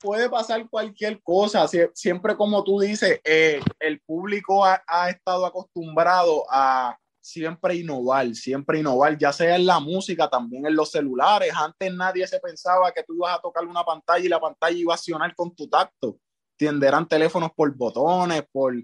puede 0.00 0.28
pasar 0.28 0.68
cualquier 0.68 1.22
cosa. 1.22 1.66
Siempre 1.94 2.36
como 2.36 2.64
tú 2.64 2.80
dices, 2.80 3.20
eh, 3.24 3.60
el 3.78 4.00
público 4.00 4.64
ha, 4.64 4.82
ha, 4.86 5.10
estado 5.10 5.46
acostumbrado 5.46 6.44
a 6.50 6.98
siempre 7.20 7.76
innovar, 7.76 8.34
siempre 8.34 8.80
innovar, 8.80 9.16
ya 9.16 9.32
sea 9.32 9.54
en 9.54 9.64
la 9.64 9.78
música, 9.78 10.28
también 10.28 10.66
en 10.66 10.74
los 10.74 10.90
celulares. 10.90 11.52
Antes 11.54 11.94
nadie 11.94 12.26
se 12.26 12.40
pensaba 12.40 12.92
que 12.92 13.04
tú 13.04 13.14
ibas 13.14 13.38
a 13.38 13.40
tocar 13.40 13.64
una 13.64 13.84
pantalla 13.84 14.24
y 14.24 14.28
la 14.28 14.40
pantalla 14.40 14.76
iba 14.76 14.92
a 14.92 14.96
accionar 14.96 15.34
con 15.34 15.54
tu 15.54 15.68
tacto. 15.68 16.18
Eran 16.58 17.08
teléfonos 17.08 17.50
por 17.56 17.74
botones, 17.74 18.44
por 18.52 18.74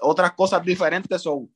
otras 0.00 0.32
cosas 0.32 0.62
diferentes. 0.64 1.22
son 1.22 1.50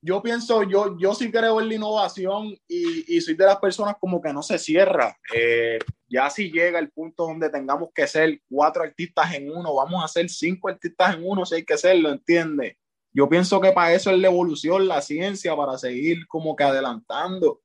yo 0.00 0.22
pienso, 0.22 0.62
yo, 0.62 0.96
yo 0.98 1.14
sí 1.14 1.30
creo 1.30 1.60
en 1.60 1.68
la 1.68 1.74
innovación 1.74 2.56
y, 2.68 3.16
y 3.16 3.20
soy 3.20 3.34
de 3.34 3.46
las 3.46 3.58
personas 3.58 3.96
como 3.98 4.20
que 4.20 4.32
no 4.32 4.42
se 4.42 4.58
cierra. 4.58 5.16
Eh, 5.34 5.78
ya 6.08 6.30
si 6.30 6.50
llega 6.50 6.78
el 6.78 6.90
punto 6.90 7.26
donde 7.26 7.50
tengamos 7.50 7.90
que 7.92 8.06
ser 8.06 8.40
cuatro 8.48 8.84
artistas 8.84 9.34
en 9.34 9.50
uno, 9.50 9.74
vamos 9.74 10.02
a 10.04 10.08
ser 10.08 10.28
cinco 10.30 10.68
artistas 10.68 11.16
en 11.16 11.22
uno 11.24 11.44
si 11.44 11.56
hay 11.56 11.64
que 11.64 11.76
serlo, 11.76 12.10
¿entiendes? 12.10 12.76
Yo 13.12 13.28
pienso 13.28 13.60
que 13.60 13.72
para 13.72 13.92
eso 13.92 14.10
es 14.10 14.18
la 14.18 14.28
evolución, 14.28 14.86
la 14.86 15.02
ciencia, 15.02 15.56
para 15.56 15.76
seguir 15.76 16.26
como 16.28 16.54
que 16.54 16.64
adelantando. 16.64 17.60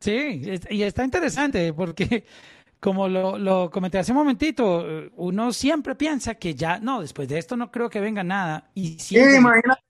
Sí, 0.00 0.42
y 0.68 0.82
está 0.82 1.04
interesante 1.04 1.72
porque 1.72 2.24
como 2.82 3.06
lo, 3.06 3.38
lo, 3.38 3.70
comenté 3.70 3.98
hace 3.98 4.10
un 4.10 4.18
momentito, 4.18 4.84
uno 5.14 5.52
siempre 5.52 5.94
piensa 5.94 6.34
que 6.34 6.56
ya, 6.56 6.80
no, 6.80 7.00
después 7.00 7.28
de 7.28 7.38
esto 7.38 7.56
no 7.56 7.70
creo 7.70 7.88
que 7.88 8.00
venga 8.00 8.24
nada. 8.24 8.72
Y 8.74 8.98
sí, 8.98 9.16
imagínate, 9.16 9.82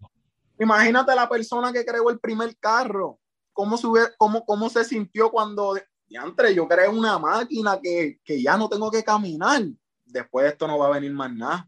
imagínate 0.58 1.14
la 1.14 1.26
persona 1.26 1.72
que 1.72 1.86
creó 1.86 2.10
el 2.10 2.20
primer 2.20 2.54
carro, 2.58 3.18
cómo, 3.54 3.78
sube, 3.78 4.00
cómo, 4.18 4.44
cómo 4.44 4.68
se 4.68 4.84
sintió 4.84 5.30
cuando, 5.30 5.74
entre 6.10 6.54
yo 6.54 6.68
creé 6.68 6.86
una 6.86 7.18
máquina 7.18 7.80
que, 7.82 8.20
que 8.22 8.42
ya 8.42 8.58
no 8.58 8.68
tengo 8.68 8.90
que 8.90 9.02
caminar. 9.02 9.62
Después 10.04 10.44
de 10.44 10.50
esto 10.50 10.66
no 10.66 10.76
va 10.76 10.88
a 10.88 10.92
venir 11.00 11.14
más 11.14 11.32
nada. 11.32 11.66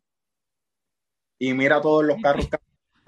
Y 1.39 1.55
mira 1.55 1.81
todos 1.81 2.05
los 2.05 2.21
carros, 2.21 2.51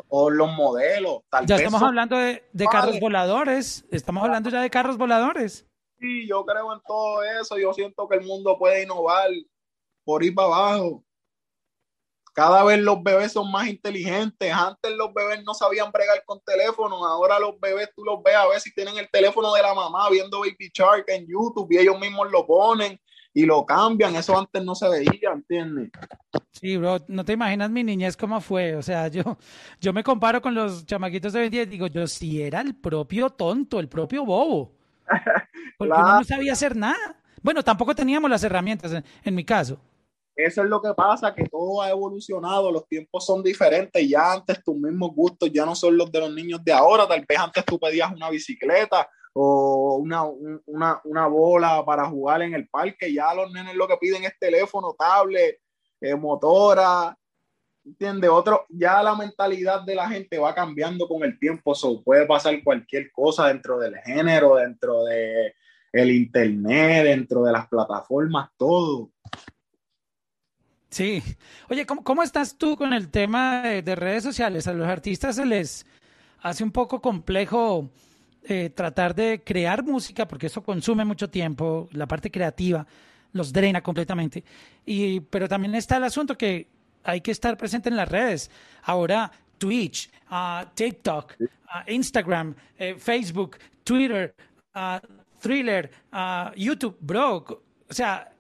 todos 0.09 0.33
los 0.33 0.51
modelos. 0.55 1.21
ya 1.45 1.57
estamos 1.57 1.83
hablando 1.83 2.17
de, 2.17 2.49
de 2.51 2.65
carros 2.65 2.99
voladores, 2.99 3.85
estamos 3.91 4.25
hablando 4.25 4.49
ya 4.49 4.63
de 4.63 4.71
carros 4.71 4.97
voladores. 4.97 5.67
Sí, 5.99 6.27
yo 6.29 6.45
creo 6.45 6.73
en 6.73 6.81
todo 6.87 7.23
eso. 7.23 7.59
Yo 7.59 7.73
siento 7.73 8.09
que 8.09 8.17
el 8.17 8.27
mundo 8.27 8.57
puede 8.59 8.83
innovar 8.83 9.31
por 10.05 10.23
ir 10.23 10.35
para 10.35 10.49
abajo. 10.49 11.03
Cada 12.37 12.65
vez 12.65 12.79
los 12.81 13.03
bebés 13.03 13.33
son 13.33 13.51
más 13.51 13.67
inteligentes. 13.67 14.53
Antes 14.53 14.93
los 14.93 15.15
bebés 15.15 15.43
no 15.43 15.55
sabían 15.55 15.91
bregar 15.91 16.23
con 16.27 16.39
teléfonos. 16.45 17.01
Ahora 17.03 17.39
los 17.39 17.59
bebés 17.59 17.91
tú 17.97 18.05
los 18.05 18.23
ves 18.23 18.35
a 18.35 18.47
ver 18.47 18.61
si 18.61 18.75
tienen 18.75 18.99
el 18.99 19.09
teléfono 19.11 19.55
de 19.55 19.63
la 19.63 19.73
mamá 19.73 20.11
viendo 20.11 20.41
Baby 20.41 20.71
Shark 20.75 21.05
en 21.09 21.27
YouTube 21.27 21.69
y 21.71 21.79
ellos 21.79 21.99
mismos 21.99 22.31
lo 22.31 22.47
ponen 22.47 23.01
y 23.33 23.47
lo 23.47 23.65
cambian. 23.65 24.17
Eso 24.17 24.39
antes 24.39 24.63
no 24.63 24.75
se 24.75 24.87
veía, 24.87 25.33
¿entiendes? 25.33 25.91
Sí, 26.53 26.77
bro, 26.77 26.99
no 27.09 27.25
te 27.25 27.33
imaginas 27.33 27.71
mi 27.71 27.83
niñez 27.83 28.19
cómo 28.19 28.41
fue. 28.43 28.77
O 28.77 28.83
sea, 28.83 29.09
yo, 29.09 29.39
yo 29.81 29.95
me 29.95 30.05
comparo 30.05 30.43
con 30.43 30.55
los 30.55 30.85
chamaquitos 30.85 31.33
de 31.33 31.41
hoy 31.41 31.49
día 31.49 31.63
y 31.63 31.67
digo, 31.67 31.87
yo 31.87 32.07
sí 32.07 32.43
era 32.43 32.61
el 32.61 32.75
propio 32.75 33.31
tonto, 33.31 33.81
el 33.81 33.89
propio 33.89 34.27
bobo. 34.27 34.75
Porque 35.79 35.95
no 35.95 36.25
sabía 36.25 36.53
hacer 36.53 36.77
nada. 36.77 37.17
Bueno, 37.43 37.63
tampoco 37.63 37.95
teníamos 37.95 38.31
las 38.31 38.43
herramientas 38.43 39.03
en, 39.23 39.35
mi 39.35 39.45
caso. 39.45 39.79
Eso 40.35 40.63
es 40.63 40.69
lo 40.69 40.83
que 40.83 40.93
pasa, 40.95 41.35
que 41.35 41.45
todo 41.45 41.81
ha 41.81 41.91
evolucionado, 41.91 42.71
los 42.71 42.87
tiempos 42.89 43.25
son 43.25 43.43
diferentes, 43.43 44.07
ya 44.07 44.33
antes 44.33 44.63
tus 44.63 44.77
mismos 44.77 45.13
gustos 45.15 45.51
ya 45.53 45.65
no 45.65 45.75
son 45.75 45.97
los 45.97 46.13
de 46.13 46.21
los 46.21 46.35
niños 46.35 46.63
de 46.63 46.73
ahora, 46.73 47.07
tal 47.07 47.25
vez 47.27 47.39
antes 47.39 47.65
tú 47.65 47.79
pedías 47.79 48.13
una 48.13 48.29
bicicleta 48.29 49.09
o 49.33 49.97
una, 49.97 50.25
una, 50.67 51.01
una, 51.05 51.27
bola 51.27 51.85
para 51.85 52.07
jugar 52.07 52.43
en 52.43 52.55
el 52.55 52.69
parque. 52.69 53.13
Ya 53.13 53.35
los 53.35 53.53
nenes 53.53 53.75
lo 53.77 53.87
que 53.87 53.97
piden 53.99 54.25
es 54.25 54.39
teléfono, 54.39 54.95
tablet, 54.99 55.59
eh, 56.01 56.15
motora, 56.15 57.17
¿entiendes? 57.87 58.31
Otro, 58.31 58.67
ya 58.69 59.03
la 59.03 59.15
mentalidad 59.15 59.83
de 59.83 59.95
la 59.95 60.09
gente 60.09 60.39
va 60.39 60.55
cambiando 60.55 61.07
con 61.09 61.23
el 61.23 61.39
tiempo, 61.39 61.75
so, 61.75 62.03
puede 62.03 62.27
pasar 62.27 62.63
cualquier 62.63 63.11
cosa 63.13 63.49
dentro 63.49 63.79
del 63.79 63.97
género, 63.99 64.57
dentro 64.57 65.05
de 65.05 65.55
el 65.93 66.11
internet, 66.11 67.05
dentro 67.05 67.45
de 67.45 67.53
las 67.53 67.69
plataformas, 67.69 68.51
todo. 68.57 69.11
Sí. 70.91 71.23
Oye, 71.71 71.87
¿cómo, 71.87 72.03
cómo 72.05 72.23
estás 72.23 72.59
tú 72.59 72.77
con 72.77 72.93
el 72.93 73.09
tema 73.09 73.63
de, 73.63 73.95
redes 73.95 74.23
sociales? 74.23 74.67
A 74.67 74.73
los 74.73 74.87
artistas 74.87 75.37
se 75.37 75.47
les 75.47 75.87
hace 76.41 76.65
un 76.65 76.73
poco 76.73 77.01
complejo 77.01 77.89
eh, 78.43 78.71
tratar 78.71 79.15
de 79.15 79.43
crear 79.43 79.83
música 79.85 80.27
porque 80.29 80.47
eso 80.47 80.63
consume 80.63 81.05
mucho 81.05 81.31
tiempo, 81.31 81.89
la 81.93 82.07
parte 82.07 82.31
creativa 82.31 82.87
los 83.33 83.53
drena 83.53 83.83
completamente. 83.83 84.45
Y, 84.85 85.21
pero 85.21 85.49
también 85.49 85.75
está 85.75 85.99
el 85.99 86.05
asunto 86.05 86.37
que 86.37 86.69
hay 87.07 87.21
que 87.21 87.31
estar 87.31 87.57
presente 87.57 87.89
en 87.89 87.97
las 87.97 88.09
redes. 88.09 88.51
Ahora, 88.83 89.31
Twitch, 89.59 90.11
uh, 90.31 90.67
TikTok, 90.75 91.35
uh, 91.41 91.47
Instagram, 91.91 92.55
eh, 92.79 92.97
Facebook, 92.99 93.57
Twitter, 93.85 94.35
uh, 94.75 94.99
Thriller, 95.41 95.91
YouTube, 96.57 96.97
bro. 97.01 97.45
O 97.89 97.95
sea, 97.95 98.33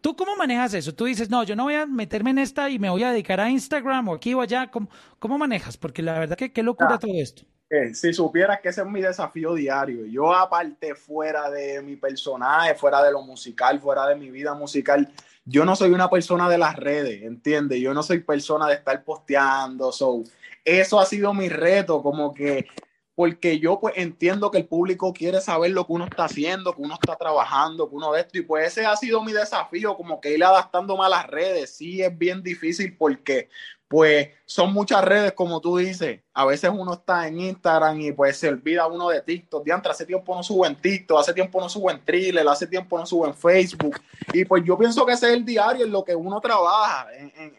¿tú 0.00 0.16
cómo 0.16 0.34
manejas 0.34 0.74
eso? 0.74 0.94
Tú 0.94 1.04
dices, 1.04 1.30
no, 1.30 1.44
yo 1.44 1.54
no 1.54 1.64
voy 1.64 1.74
a 1.74 1.86
meterme 1.86 2.30
en 2.30 2.38
esta 2.38 2.68
y 2.68 2.78
me 2.78 2.90
voy 2.90 3.04
a 3.04 3.10
dedicar 3.12 3.40
a 3.40 3.48
Instagram 3.48 4.08
o 4.08 4.14
aquí 4.14 4.34
o 4.34 4.40
allá. 4.40 4.70
¿Cómo, 4.70 4.88
cómo 5.18 5.38
manejas? 5.38 5.76
Porque 5.76 6.02
la 6.02 6.18
verdad 6.18 6.36
que 6.36 6.52
qué 6.52 6.62
locura 6.62 6.98
todo 6.98 7.12
esto. 7.14 7.44
Eh, 7.72 7.94
si 7.94 8.12
supieras 8.12 8.60
que 8.60 8.68
ese 8.68 8.82
es 8.82 8.86
mi 8.86 9.00
desafío 9.00 9.54
diario, 9.54 10.04
yo 10.04 10.34
aparte 10.34 10.94
fuera 10.94 11.48
de 11.48 11.80
mi 11.80 11.96
personaje, 11.96 12.74
fuera 12.74 13.02
de 13.02 13.10
lo 13.10 13.22
musical, 13.22 13.80
fuera 13.80 14.06
de 14.08 14.14
mi 14.14 14.30
vida 14.30 14.52
musical, 14.52 15.10
yo 15.44 15.64
no 15.64 15.76
soy 15.76 15.90
una 15.90 16.08
persona 16.08 16.48
de 16.48 16.58
las 16.58 16.76
redes, 16.76 17.22
¿entiendes? 17.22 17.80
Yo 17.80 17.92
no 17.94 18.02
soy 18.02 18.20
persona 18.20 18.68
de 18.68 18.74
estar 18.74 19.02
posteando, 19.04 19.92
so, 19.92 20.22
eso 20.64 21.00
ha 21.00 21.06
sido 21.06 21.34
mi 21.34 21.48
reto, 21.48 22.02
como 22.02 22.32
que, 22.32 22.66
porque 23.14 23.58
yo 23.58 23.78
pues 23.78 23.94
entiendo 23.96 24.50
que 24.50 24.58
el 24.58 24.66
público 24.66 25.12
quiere 25.12 25.40
saber 25.40 25.70
lo 25.72 25.86
que 25.86 25.92
uno 25.92 26.04
está 26.04 26.24
haciendo, 26.24 26.74
que 26.74 26.82
uno 26.82 26.94
está 26.94 27.16
trabajando, 27.16 27.88
que 27.88 27.94
uno 27.94 28.12
de 28.12 28.20
esto, 28.20 28.38
y 28.38 28.42
pues 28.42 28.68
ese 28.68 28.86
ha 28.86 28.96
sido 28.96 29.22
mi 29.22 29.32
desafío, 29.32 29.96
como 29.96 30.20
que 30.20 30.34
ir 30.34 30.42
adaptándome 30.42 31.04
a 31.04 31.08
las 31.08 31.26
redes, 31.26 31.76
sí 31.76 32.02
es 32.02 32.16
bien 32.16 32.42
difícil 32.42 32.96
porque 32.96 33.48
pues 33.92 34.30
son 34.46 34.72
muchas 34.72 35.04
redes, 35.04 35.32
como 35.34 35.60
tú 35.60 35.76
dices. 35.76 36.20
A 36.32 36.46
veces 36.46 36.70
uno 36.72 36.94
está 36.94 37.28
en 37.28 37.38
Instagram 37.38 38.00
y 38.00 38.10
pues 38.12 38.38
se 38.38 38.48
olvida 38.48 38.86
uno 38.86 39.10
de 39.10 39.20
TikTok. 39.20 39.62
Diantre, 39.62 39.92
hace 39.92 40.06
tiempo 40.06 40.34
no 40.34 40.42
subo 40.42 40.64
en 40.64 40.76
TikTok, 40.76 41.20
hace 41.20 41.34
tiempo 41.34 41.60
no 41.60 41.68
subo 41.68 41.90
en 41.90 42.02
Thriller, 42.02 42.48
hace 42.48 42.66
tiempo 42.66 42.98
no 42.98 43.04
subo 43.04 43.26
en 43.26 43.34
Facebook. 43.34 44.00
Y 44.32 44.46
pues 44.46 44.64
yo 44.64 44.78
pienso 44.78 45.04
que 45.04 45.12
ese 45.12 45.26
es 45.26 45.34
el 45.34 45.44
diario 45.44 45.84
en 45.84 45.92
lo 45.92 46.02
que 46.04 46.16
uno 46.16 46.40
trabaja, 46.40 47.06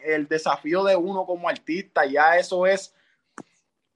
el 0.04 0.26
desafío 0.26 0.82
de 0.82 0.96
uno 0.96 1.24
como 1.24 1.48
artista. 1.48 2.04
Ya 2.04 2.36
eso 2.36 2.66
es 2.66 2.92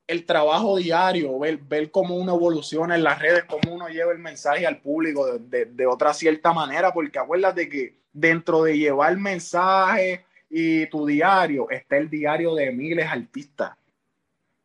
el 0.08 0.24
trabajo 0.24 0.76
diario, 0.76 1.38
ver, 1.38 1.58
ver 1.58 1.90
cómo 1.92 2.16
uno 2.16 2.34
evoluciona 2.34 2.96
en 2.96 3.04
las 3.04 3.20
redes, 3.20 3.44
cómo 3.44 3.74
uno 3.74 3.88
lleva 3.88 4.10
el 4.10 4.18
mensaje 4.18 4.66
al 4.66 4.80
público 4.80 5.38
de, 5.38 5.66
de 5.66 5.86
otra 5.86 6.12
cierta 6.14 6.52
manera, 6.52 6.92
porque 6.92 7.18
acuérdate 7.18 7.68
que 7.68 7.98
dentro 8.12 8.64
de 8.64 8.76
llevar 8.78 9.16
mensaje 9.16 10.24
y 10.50 10.86
tu 10.86 11.06
diario 11.06 11.70
está 11.70 11.98
el 11.98 12.08
diario 12.08 12.54
de 12.54 12.72
miles 12.72 13.04
de 13.04 13.10
artistas. 13.10 13.76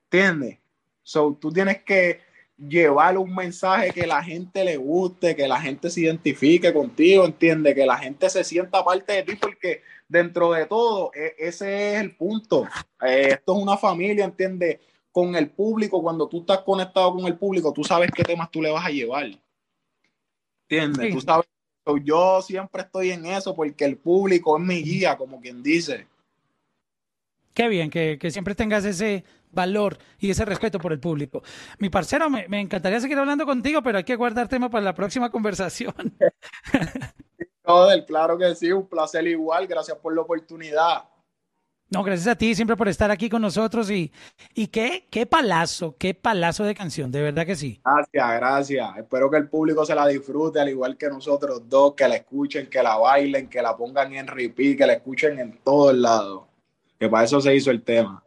¿Entiendes? 0.05 0.59
So, 1.03 1.37
tú 1.39 1.51
tienes 1.51 1.83
que 1.83 2.21
llevar 2.57 3.17
un 3.17 3.33
mensaje 3.35 3.91
que 3.91 4.07
la 4.07 4.23
gente 4.23 4.63
le 4.63 4.77
guste, 4.77 5.35
que 5.35 5.47
la 5.47 5.59
gente 5.59 5.89
se 5.89 6.01
identifique 6.01 6.71
contigo, 6.71 7.25
entiende, 7.25 7.75
que 7.75 7.85
la 7.85 7.97
gente 7.97 8.29
se 8.29 8.43
sienta 8.43 8.83
parte 8.83 9.13
de 9.13 9.23
ti, 9.23 9.35
porque 9.35 9.81
dentro 10.07 10.53
de 10.53 10.65
todo, 10.65 11.11
e, 11.13 11.35
ese 11.37 11.95
es 11.95 12.01
el 12.01 12.15
punto. 12.15 12.67
Eh, 13.01 13.29
esto 13.31 13.57
es 13.57 13.63
una 13.63 13.77
familia, 13.77 14.23
entiende, 14.23 14.79
con 15.13 15.35
el 15.35 15.51
público, 15.51 16.01
cuando 16.01 16.27
tú 16.27 16.39
estás 16.41 16.59
conectado 16.59 17.13
con 17.13 17.25
el 17.25 17.37
público, 17.37 17.71
tú 17.71 17.83
sabes 17.83 18.11
qué 18.13 18.23
temas 18.23 18.51
tú 18.51 18.61
le 18.61 18.71
vas 18.71 18.85
a 18.85 18.89
llevar. 18.89 19.29
¿Entiendes? 20.67 21.13
Tú 21.13 21.21
sabes 21.21 21.45
yo 22.03 22.41
siempre 22.41 22.81
estoy 22.81 23.11
en 23.11 23.25
eso 23.25 23.55
porque 23.55 23.85
el 23.85 23.97
público 23.97 24.57
es 24.57 24.63
mi 24.63 24.81
guía, 24.81 25.17
como 25.17 25.39
quien 25.39 25.61
dice. 25.61 26.07
Qué 27.53 27.67
bien, 27.67 27.89
que, 27.89 28.17
siempre 28.31 28.55
tengas 28.55 28.83
ese 28.85 29.23
valor 29.51 29.99
y 30.17 30.31
ese 30.31 30.45
respeto 30.45 30.79
por 30.79 30.91
el 30.91 30.99
público. 30.99 31.43
Mi 31.77 31.89
parcero, 31.89 32.29
me, 32.29 32.47
me, 32.47 32.59
encantaría 32.59 32.99
seguir 32.99 33.19
hablando 33.19 33.45
contigo, 33.45 33.83
pero 33.83 33.99
hay 33.99 34.03
que 34.03 34.15
guardar 34.15 34.47
tema 34.47 34.69
para 34.69 34.83
la 34.83 34.95
próxima 34.95 35.29
conversación. 35.29 35.93
claro 38.07 38.37
que 38.37 38.55
sí, 38.55 38.71
un 38.71 38.87
placer 38.87 39.27
igual, 39.27 39.67
gracias 39.67 39.97
por 39.97 40.15
la 40.15 40.21
oportunidad. 40.21 41.03
No, 41.93 42.03
gracias 42.03 42.27
a 42.27 42.35
ti 42.35 42.55
siempre 42.55 42.75
por 42.75 42.87
estar 42.87 43.11
aquí 43.11 43.29
con 43.29 43.43
nosotros 43.43 43.91
y, 43.91 44.11
y 44.55 44.65
qué, 44.65 45.05
qué 45.11 45.27
palazo, 45.27 45.95
qué 45.99 46.15
palazo 46.15 46.63
de 46.63 46.73
canción, 46.73 47.11
de 47.11 47.21
verdad 47.21 47.45
que 47.45 47.55
sí. 47.55 47.79
Gracias, 47.85 48.39
gracias. 48.39 48.97
Espero 48.97 49.29
que 49.29 49.37
el 49.37 49.47
público 49.47 49.85
se 49.85 49.93
la 49.93 50.07
disfrute, 50.07 50.59
al 50.59 50.69
igual 50.69 50.97
que 50.97 51.07
nosotros 51.07 51.61
dos, 51.69 51.93
que 51.93 52.07
la 52.07 52.15
escuchen, 52.15 52.67
que 52.67 52.81
la 52.81 52.97
bailen, 52.97 53.47
que 53.47 53.61
la 53.61 53.77
pongan 53.77 54.11
en 54.15 54.25
repeat, 54.25 54.75
que 54.75 54.87
la 54.87 54.93
escuchen 54.93 55.37
en 55.39 55.59
todos 55.63 55.95
lados. 55.95 56.45
Que 56.99 57.07
para 57.07 57.25
eso 57.25 57.39
se 57.39 57.55
hizo 57.55 57.69
el 57.69 57.83
tema. 57.83 58.23